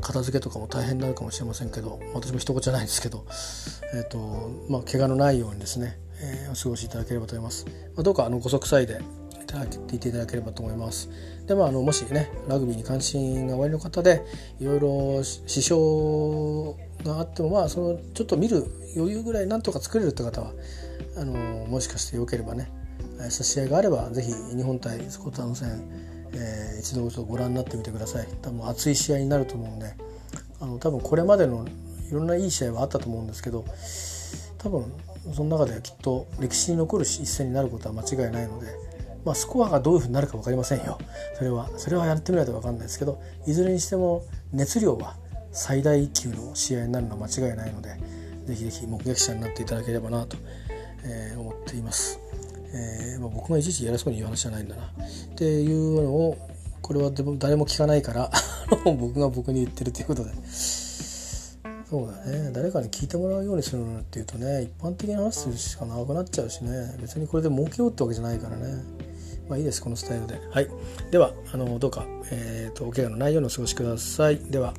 [0.00, 3.24] 片付けとかも大変になるかもしれませんけど私も一言じゃないですけど、
[3.94, 7.66] えーとまあ、怪我のないようにですね、えー、お過ごしいただければと思います。
[7.66, 9.00] まあ、どうかあのご息災で
[9.42, 11.08] いただけていていただければと思います。
[11.46, 14.22] でまあ、あのもしねラグビーに関心がおありの方で
[14.60, 20.52] いろいろ支障があってもまあそのちょっと見る余裕ぐらいなんとか作れるって方は
[21.16, 21.32] あの
[21.66, 22.70] もしかしてよければね
[23.30, 29.94] 差し合いがあればぜひ日本対スコットランド戦えー、一度ご覧になってみてください多分熱い試合になると思うんで
[30.60, 31.66] あの多分これまでの
[32.08, 33.64] いろんないい試合はあったと思うんですけど
[34.58, 34.92] 多分
[35.34, 38.68] その中ではきっと歴史に残る一戦になることは間違いないので、
[39.24, 40.98] まあ、スコアがどういうふうになるか分かりませんよ
[41.36, 45.16] それはそれはやってみないと分かんないですけどいずれにしても熱量は
[45.52, 47.96] 最大級の試合になるのは間違いないので
[48.46, 50.38] ぜひぜひ目撃者になっていただければなと、
[51.04, 52.27] え、思っています。
[52.72, 54.82] えーまあ、僕がいちいち偉そうに言う話じゃないんだな。
[54.84, 54.88] っ
[55.36, 56.38] ていうのを
[56.82, 58.30] これはでも誰も聞かないから
[58.84, 60.30] 僕が僕に言ってるということで。
[61.90, 62.50] そうだね。
[62.52, 66.96] 誰かに聞いてもらうようにするのっていうとね一般的な話するしかなくなっちゃうしね。
[67.00, 68.82] 別にこれで儲けようってわけじゃないからね。
[69.48, 70.38] まあいいですこのスタイルで。
[70.50, 70.68] はい。
[71.10, 74.38] ではあのどうか、えーと、お怪我のないようにお過ごしください。
[74.38, 74.74] では。